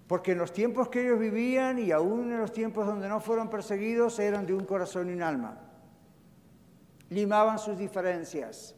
[0.10, 3.50] Porque en los tiempos que ellos vivían y aún en los tiempos donde no fueron
[3.50, 5.58] perseguidos eran de un corazón y un alma.
[7.10, 8.76] Limaban sus diferencias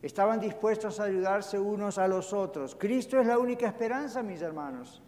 [0.00, 2.76] Estaban dispuestos a ayudarse unos a los otros.
[2.76, 5.02] Cristo es la única esperanza, mis hermanos.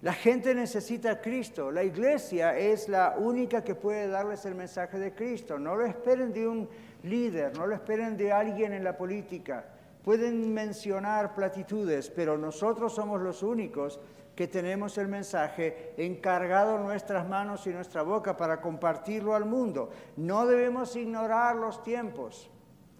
[0.00, 1.70] La gente necesita a Cristo.
[1.70, 5.58] La iglesia es la única que puede darles el mensaje de Cristo.
[5.58, 6.68] No lo esperen de un
[7.02, 9.66] líder, no lo esperen de alguien en la política.
[10.02, 14.00] Pueden mencionar platitudes, pero nosotros somos los únicos
[14.38, 19.90] que tenemos el mensaje encargado en nuestras manos y nuestra boca para compartirlo al mundo.
[20.16, 22.48] No debemos ignorar los tiempos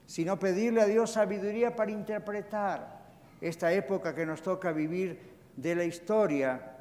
[0.04, 2.98] sino pedirle a Dios sabiduría para interpretar
[3.40, 5.20] esta época que nos toca vivir
[5.54, 6.76] de la historia.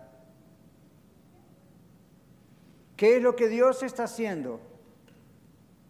[2.95, 4.59] ¿Qué es lo que Dios está haciendo?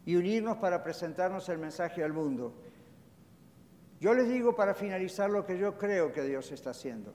[0.06, 2.54] Y unirnos para presentarnos el mensaje al mundo.
[4.02, 7.14] Yo les digo para finalizar lo que yo creo que Dios está haciendo.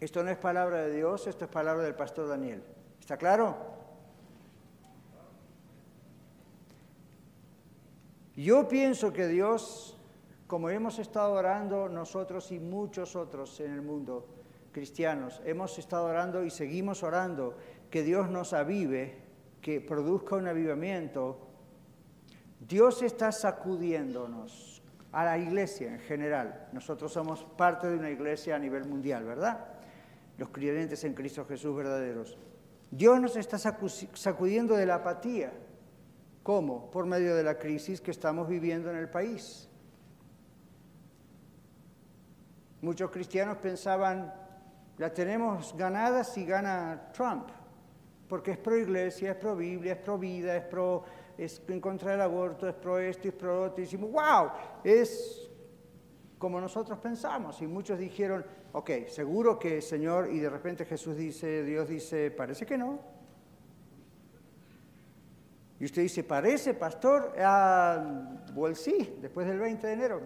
[0.00, 2.62] Esto no es palabra de Dios, esto es palabra del pastor Daniel.
[3.00, 3.56] ¿Está claro?
[8.36, 9.96] Yo pienso que Dios,
[10.46, 14.26] como hemos estado orando nosotros y muchos otros en el mundo,
[14.72, 17.56] cristianos, hemos estado orando y seguimos orando,
[17.90, 19.16] que Dios nos avive,
[19.62, 21.38] que produzca un avivamiento,
[22.60, 24.82] Dios está sacudiéndonos
[25.12, 26.68] a la iglesia en general.
[26.72, 29.75] Nosotros somos parte de una iglesia a nivel mundial, ¿verdad?
[30.38, 32.36] Los creyentes en Cristo Jesús verdaderos.
[32.90, 35.52] Dios nos está sacudiendo de la apatía,
[36.46, 36.92] ¿Cómo?
[36.92, 39.68] Por medio de la crisis que estamos viviendo en el país.
[42.80, 44.32] Muchos cristianos pensaban,
[44.96, 47.48] la tenemos ganada si gana Trump,
[48.28, 51.02] porque es pro iglesia, es pro Biblia, es pro vida, es pro
[51.36, 53.82] es en contra del aborto, es pro esto, es pro otro.
[53.82, 54.50] Y decimos, wow,
[54.84, 55.50] es
[56.38, 57.60] como nosotros pensamos.
[57.60, 58.46] Y muchos dijeron,
[58.76, 63.00] ok, seguro que Señor, y de repente Jesús dice, Dios dice, parece que no.
[65.80, 70.20] Y usted dice, parece, pastor, ah, pues sí, después del 20 de enero.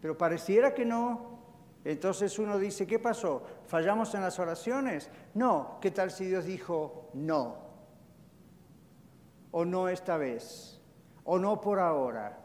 [0.00, 1.40] Pero pareciera que no.
[1.84, 3.42] Entonces uno dice, ¿qué pasó?
[3.66, 5.10] ¿Fallamos en las oraciones?
[5.34, 5.78] No.
[5.82, 7.56] ¿Qué tal si Dios dijo no?
[9.50, 10.80] O no esta vez.
[11.24, 12.38] O no por ahora.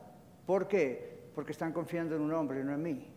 [0.46, 1.30] ¿Por qué?
[1.34, 3.17] Porque están confiando en un hombre, no en mí.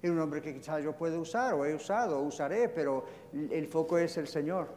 [0.00, 3.66] En un hombre que quizás yo pueda usar, o he usado, o usaré, pero el
[3.66, 4.68] foco es el Señor.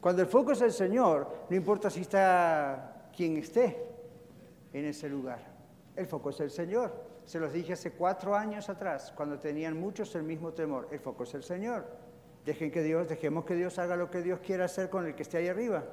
[0.00, 3.86] Cuando el foco es el Señor, no importa si está quien esté
[4.72, 5.38] en ese lugar.
[5.94, 6.92] El foco es el Señor.
[7.24, 10.88] Se los dije hace cuatro años atrás, cuando tenían muchos el mismo temor.
[10.90, 11.86] El foco es el Señor.
[12.44, 15.22] Dejen que Dios, dejemos que Dios haga lo que Dios quiera hacer con el que
[15.22, 15.84] esté ahí arriba.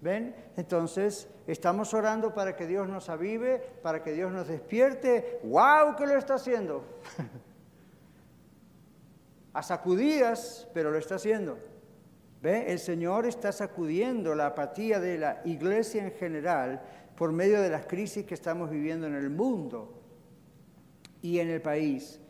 [0.00, 0.34] ¿Ven?
[0.56, 5.40] Entonces, estamos orando para que Dios nos avive, para que Dios nos despierte.
[5.44, 5.96] ¡Wow!
[5.96, 6.84] ¿Qué lo está haciendo?
[9.54, 11.58] A sacudidas, pero lo está haciendo.
[12.42, 12.70] ¿Ve?
[12.70, 16.82] El Señor está sacudiendo la apatía de la iglesia en general
[17.16, 20.02] por medio de las crisis que estamos viviendo en el mundo
[21.22, 22.20] y en el país.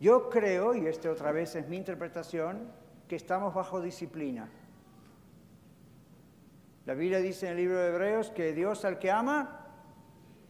[0.00, 2.72] Yo creo, y esta otra vez es mi interpretación,
[3.06, 4.48] que estamos bajo disciplina.
[6.90, 9.64] La Biblia dice en el libro de Hebreos que Dios al que ama,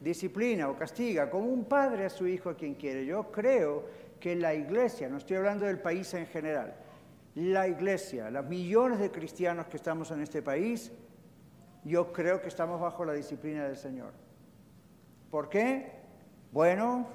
[0.00, 3.04] disciplina o castiga, como un padre a su hijo a quien quiere.
[3.04, 3.84] Yo creo
[4.18, 6.74] que la iglesia, no estoy hablando del país en general,
[7.34, 10.90] la iglesia, los millones de cristianos que estamos en este país,
[11.84, 14.14] yo creo que estamos bajo la disciplina del Señor.
[15.30, 15.92] ¿Por qué?
[16.52, 17.06] Bueno,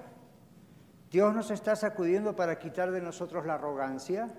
[1.09, 4.29] Dios nos está sacudiendo para quitar de nosotros la arrogancia,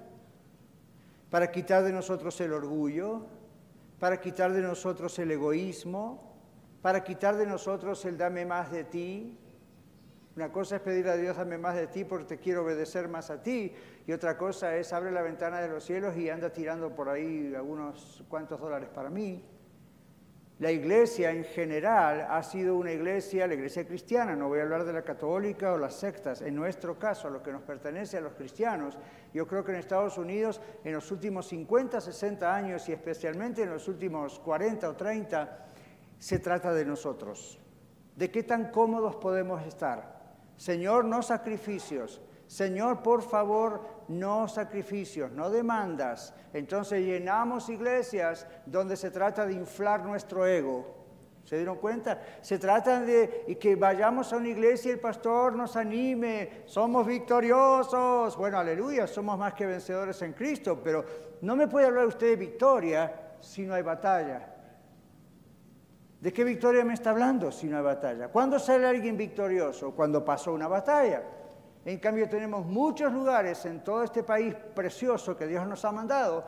[1.28, 3.26] para quitar de nosotros el orgullo,
[3.98, 6.36] para quitar de nosotros el egoísmo,
[6.82, 9.38] para quitar de nosotros el dame más de ti.
[10.36, 13.30] Una cosa es pedir a Dios dame más de ti porque te quiero obedecer más
[13.30, 13.72] a ti
[14.06, 17.54] y otra cosa es abre la ventana de los cielos y anda tirando por ahí
[17.56, 19.42] algunos cuantos dólares para mí.
[20.58, 24.84] La iglesia en general ha sido una iglesia, la iglesia cristiana, no voy a hablar
[24.86, 28.32] de la católica o las sectas, en nuestro caso, lo que nos pertenece a los
[28.32, 28.96] cristianos,
[29.34, 33.70] yo creo que en Estados Unidos en los últimos 50, 60 años y especialmente en
[33.70, 35.66] los últimos 40 o 30,
[36.18, 37.58] se trata de nosotros.
[38.14, 40.16] ¿De qué tan cómodos podemos estar?
[40.56, 42.22] Señor, no sacrificios.
[42.46, 46.34] Señor, por favor, no sacrificios, no demandas.
[46.52, 50.96] Entonces llenamos iglesias donde se trata de inflar nuestro ego.
[51.44, 52.20] ¿Se dieron cuenta?
[52.40, 58.36] Se trata de que vayamos a una iglesia y el pastor nos anime, somos victoriosos.
[58.36, 61.04] Bueno, aleluya, somos más que vencedores en Cristo, pero
[61.42, 64.54] no me puede hablar usted de victoria si no hay batalla.
[66.20, 68.26] ¿De qué victoria me está hablando si no hay batalla?
[68.26, 69.92] ¿Cuándo sale alguien victorioso?
[69.92, 71.22] Cuando pasó una batalla.
[71.86, 76.42] En cambio tenemos muchos lugares en todo este país precioso que Dios nos ha mandado,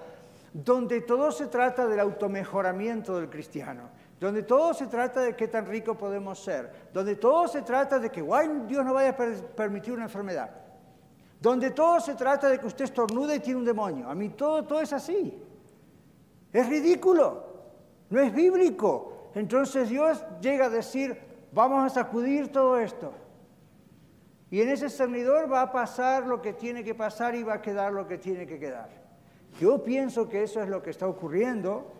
[0.53, 3.83] donde todo se trata del automejoramiento del cristiano,
[4.19, 8.11] donde todo se trata de qué tan rico podemos ser, donde todo se trata de
[8.11, 10.51] que Dios no vaya a permitir una enfermedad,
[11.41, 14.11] donde todo se trata de que usted estornude y tiene un demonio.
[14.11, 15.41] A mí todo, todo es así.
[16.53, 17.47] Es ridículo,
[18.11, 19.31] no es bíblico.
[19.37, 21.17] Entonces Dios llega a decir,
[21.53, 23.13] vamos a sacudir todo esto.
[24.51, 27.63] Y en ese cernidor va a pasar lo que tiene que pasar y va a
[27.63, 28.89] quedar lo que tiene que quedar.
[29.61, 31.93] Yo pienso que eso es lo que está ocurriendo.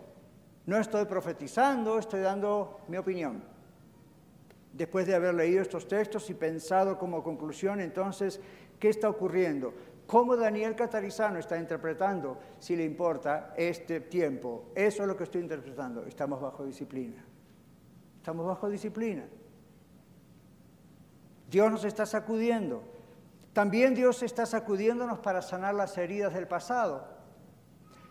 [0.67, 3.43] No estoy profetizando, estoy dando mi opinión.
[4.73, 8.41] Después de haber leído estos textos y pensado como conclusión, entonces,
[8.79, 9.75] ¿qué está ocurriendo?
[10.07, 14.71] ¿Cómo Daniel Catarizano está interpretando, si le importa, este tiempo?
[14.75, 16.07] Eso es lo que estoy interpretando.
[16.07, 17.25] Estamos bajo disciplina.
[18.17, 19.27] Estamos bajo disciplina.
[21.49, 22.83] Dios nos está sacudiendo.
[23.53, 27.19] También Dios está sacudiéndonos para sanar las heridas del pasado.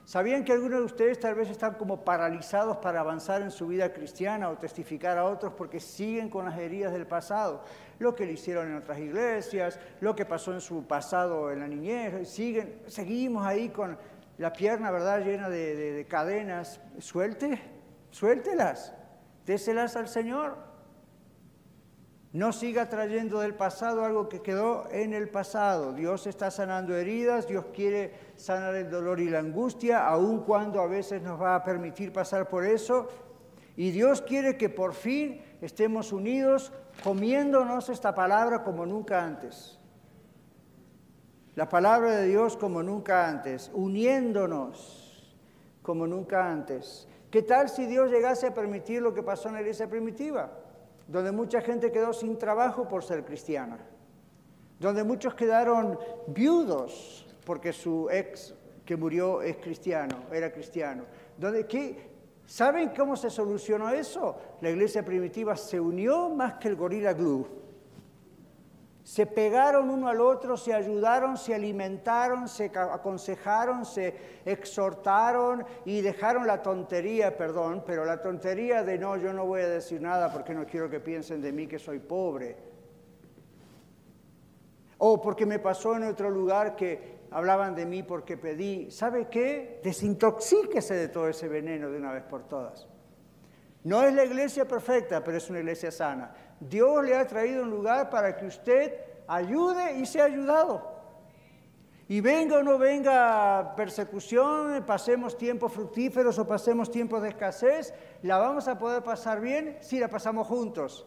[0.07, 3.91] ¿Sabían que algunos de ustedes tal vez están como paralizados para avanzar en su vida
[3.91, 7.61] cristiana o testificar a otros porque siguen con las heridas del pasado?
[7.99, 11.67] Lo que le hicieron en otras iglesias, lo que pasó en su pasado en la
[11.67, 13.97] niñez, siguen, seguimos ahí con
[14.37, 16.79] la pierna, ¿verdad?, llena de, de cadenas.
[16.99, 17.61] Suelte,
[18.09, 18.93] suéltelas,
[19.45, 20.55] déselas al Señor.
[22.37, 25.91] No siga trayendo del pasado algo que quedó en el pasado.
[25.91, 30.85] Dios está sanando heridas, Dios quiere sanar el dolor y la angustia, aun cuando a
[30.85, 33.07] veces nos va a permitir pasar por eso.
[33.75, 36.71] Y Dios quiere que por fin estemos unidos
[37.03, 39.79] comiéndonos esta palabra como nunca antes.
[41.55, 45.35] La palabra de Dios como nunca antes, uniéndonos
[45.81, 47.07] como nunca antes.
[47.31, 50.66] ¿Qué tal si Dios llegase a permitir lo que pasó en la iglesia primitiva?
[51.07, 53.77] Donde mucha gente quedó sin trabajo por ser cristiana,
[54.79, 55.97] donde muchos quedaron
[56.27, 58.53] viudos porque su ex
[58.85, 61.03] que murió es cristiano, era cristiano.
[61.37, 62.09] Donde, ¿qué?
[62.45, 64.37] ¿Saben cómo se solucionó eso?
[64.61, 67.66] La iglesia primitiva se unió más que el gorila glue
[69.07, 76.45] se pegaron uno al otro, se ayudaron, se alimentaron, se aconsejaron, se exhortaron y dejaron
[76.45, 80.53] la tontería, perdón, pero la tontería de no, yo no voy a decir nada porque
[80.53, 82.57] no quiero que piensen de mí que soy pobre.
[84.97, 88.91] O porque me pasó en otro lugar que hablaban de mí porque pedí.
[88.91, 89.79] ¿Sabe qué?
[89.85, 92.89] Desintoxíquese de todo ese veneno de una vez por todas.
[93.85, 96.35] No es la iglesia perfecta, pero es una iglesia sana.
[96.59, 98.93] Dios le ha traído un lugar para que usted
[99.27, 100.97] ayude y sea ayudado.
[102.09, 107.93] Y venga o no venga persecución, pasemos tiempos fructíferos o pasemos tiempos de escasez,
[108.23, 111.05] la vamos a poder pasar bien si la pasamos juntos.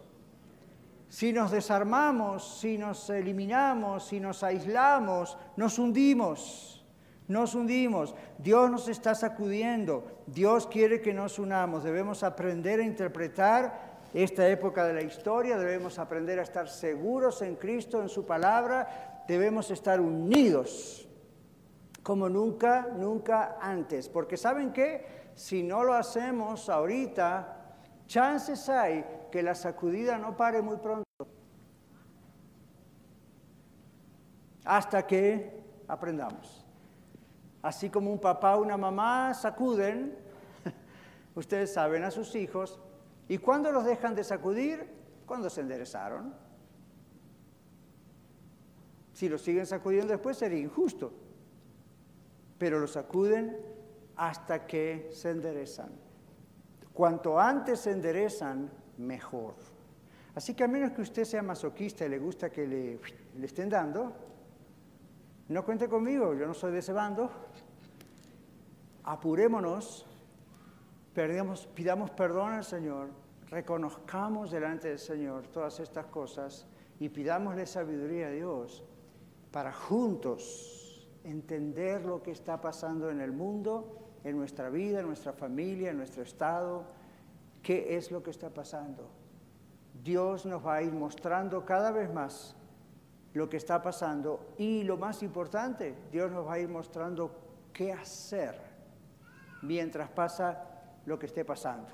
[1.09, 6.85] Si nos desarmamos, si nos eliminamos, si nos aislamos, nos hundimos.
[7.27, 8.15] Nos hundimos.
[8.39, 10.05] Dios nos está sacudiendo.
[10.27, 11.83] Dios quiere que nos unamos.
[11.83, 17.57] Debemos aprender a interpretar esta época de la historia, debemos aprender a estar seguros en
[17.57, 21.09] Cristo, en su palabra, debemos estar unidos
[22.03, 24.09] como nunca, nunca antes.
[24.09, 25.31] Porque ¿saben qué?
[25.35, 31.05] Si no lo hacemos ahorita, chances hay que la sacudida no pare muy pronto.
[34.65, 36.67] Hasta que aprendamos.
[37.63, 40.17] Así como un papá o una mamá sacuden,
[41.35, 42.81] ustedes saben, a sus hijos.
[43.31, 44.89] ¿Y cuándo los dejan de sacudir?
[45.25, 46.35] Cuando se enderezaron.
[49.13, 51.13] Si los siguen sacudiendo después sería injusto.
[52.59, 53.57] Pero los sacuden
[54.17, 55.91] hasta que se enderezan.
[56.93, 58.69] Cuanto antes se enderezan,
[58.99, 59.55] mejor.
[60.35, 63.01] Así que a menos que usted sea masoquista y le gusta que le,
[63.39, 64.13] le estén dando,
[65.47, 67.31] no cuente conmigo, yo no soy de ese bando.
[69.05, 70.05] Apurémonos,
[71.75, 73.20] pidamos perdón al Señor,
[73.51, 76.67] reconozcamos delante del Señor todas estas cosas
[76.99, 78.85] y pidámosle sabiduría a Dios
[79.51, 85.33] para juntos entender lo que está pasando en el mundo, en nuestra vida, en nuestra
[85.33, 86.85] familia, en nuestro estado,
[87.63, 89.11] qué es lo que está pasando.
[90.03, 92.57] Dios nos va a ir mostrando cada vez más
[93.35, 97.31] lo que está pasando y lo más importante, Dios nos va a ir mostrando
[97.73, 98.61] qué hacer
[99.63, 100.65] mientras pasa
[101.07, 101.93] lo que esté pasando.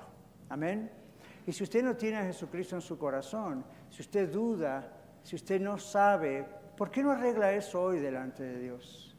[0.49, 1.06] Amén.
[1.47, 4.91] Y si usted no tiene a Jesucristo en su corazón, si usted duda,
[5.23, 6.45] si usted no sabe,
[6.75, 9.15] ¿por qué no arregla eso hoy delante de Dios?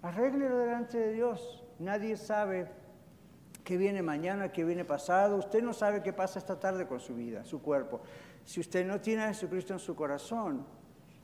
[0.00, 1.62] Arréglelo delante de Dios.
[1.78, 2.66] Nadie sabe
[3.62, 5.36] qué viene mañana, qué viene pasado.
[5.36, 8.00] Usted no sabe qué pasa esta tarde con su vida, su cuerpo.
[8.46, 10.64] Si usted no tiene a Jesucristo en su corazón,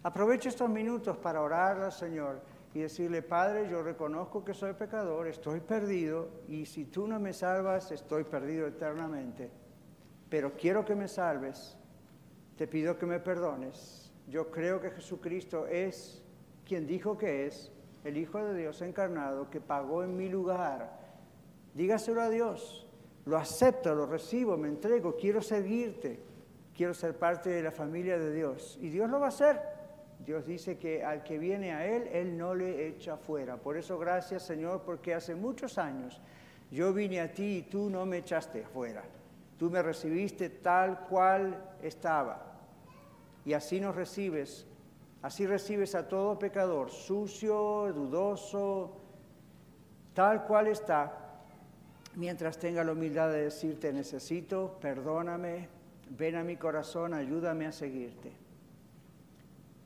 [0.03, 2.43] aproveche estos minutos para orar al Señor
[2.77, 7.33] y decirle, Padre, yo reconozco que soy pecador, estoy perdido y si tú no me
[7.33, 9.51] salvas, estoy perdido eternamente.
[10.29, 11.75] Pero quiero que me salves,
[12.59, 14.13] te pido que me perdones.
[14.29, 16.23] Yo creo que Jesucristo es
[16.67, 17.73] quien dijo que es,
[18.05, 21.01] el Hijo de Dios encarnado, que pagó en mi lugar.
[21.73, 22.87] Dígaselo a Dios,
[23.25, 26.21] lo acepto, lo recibo, me entrego, quiero seguirte
[26.77, 28.79] quiero ser parte de la familia de Dios.
[28.83, 29.76] Y Dios lo va a hacer.
[30.25, 33.57] Dios dice que al que viene a Él, Él no le echa fuera.
[33.57, 36.21] Por eso gracias Señor, porque hace muchos años
[36.71, 39.05] yo vine a ti y tú no me echaste fuera.
[39.59, 42.43] Tú me recibiste tal cual estaba.
[43.45, 44.67] Y así nos recibes.
[45.23, 48.97] Así recibes a todo pecador, sucio, dudoso,
[50.15, 51.41] tal cual está,
[52.15, 55.69] mientras tenga la humildad de decirte necesito, perdóname,
[56.09, 58.31] Ven a mi corazón, ayúdame a seguirte.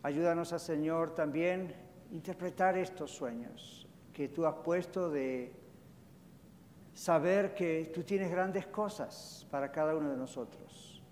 [0.03, 1.74] Ayúdanos, a Señor, también
[2.11, 5.53] interpretar estos sueños que tú has puesto de
[6.94, 11.03] saber que tú tienes grandes cosas para cada uno de nosotros.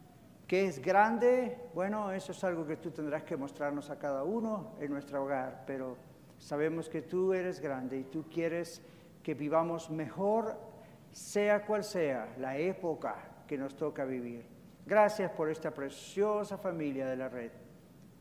[0.46, 1.68] ¿Qué es grande?
[1.74, 5.64] Bueno, eso es algo que tú tendrás que mostrarnos a cada uno en nuestro hogar,
[5.66, 5.98] pero
[6.38, 8.80] sabemos que tú eres grande y tú quieres
[9.22, 10.58] que vivamos mejor,
[11.12, 14.46] sea cual sea la época que nos toca vivir.
[14.86, 17.67] Gracias por esta preciosa familia de la red.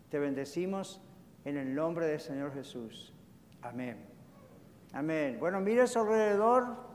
[0.09, 1.01] Te bendecimos
[1.43, 3.13] en el nombre del Señor Jesús.
[3.61, 4.05] Amén.
[4.93, 5.37] Amén.
[5.39, 6.87] Bueno, mire a su alrededor.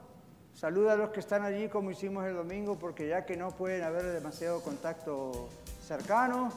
[0.54, 3.82] Saluda a los que están allí como hicimos el domingo, porque ya que no pueden
[3.82, 5.48] haber demasiado contacto
[5.86, 6.50] cercano,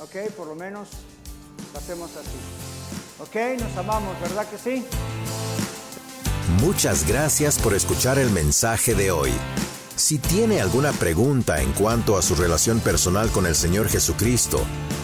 [0.00, 0.90] ok, por lo menos
[1.72, 2.38] lo hacemos así.
[3.20, 4.86] Ok, nos amamos, ¿verdad que sí?
[6.60, 9.32] Muchas gracias por escuchar el mensaje de hoy.
[9.96, 14.58] Si tiene alguna pregunta en cuanto a su relación personal con el Señor Jesucristo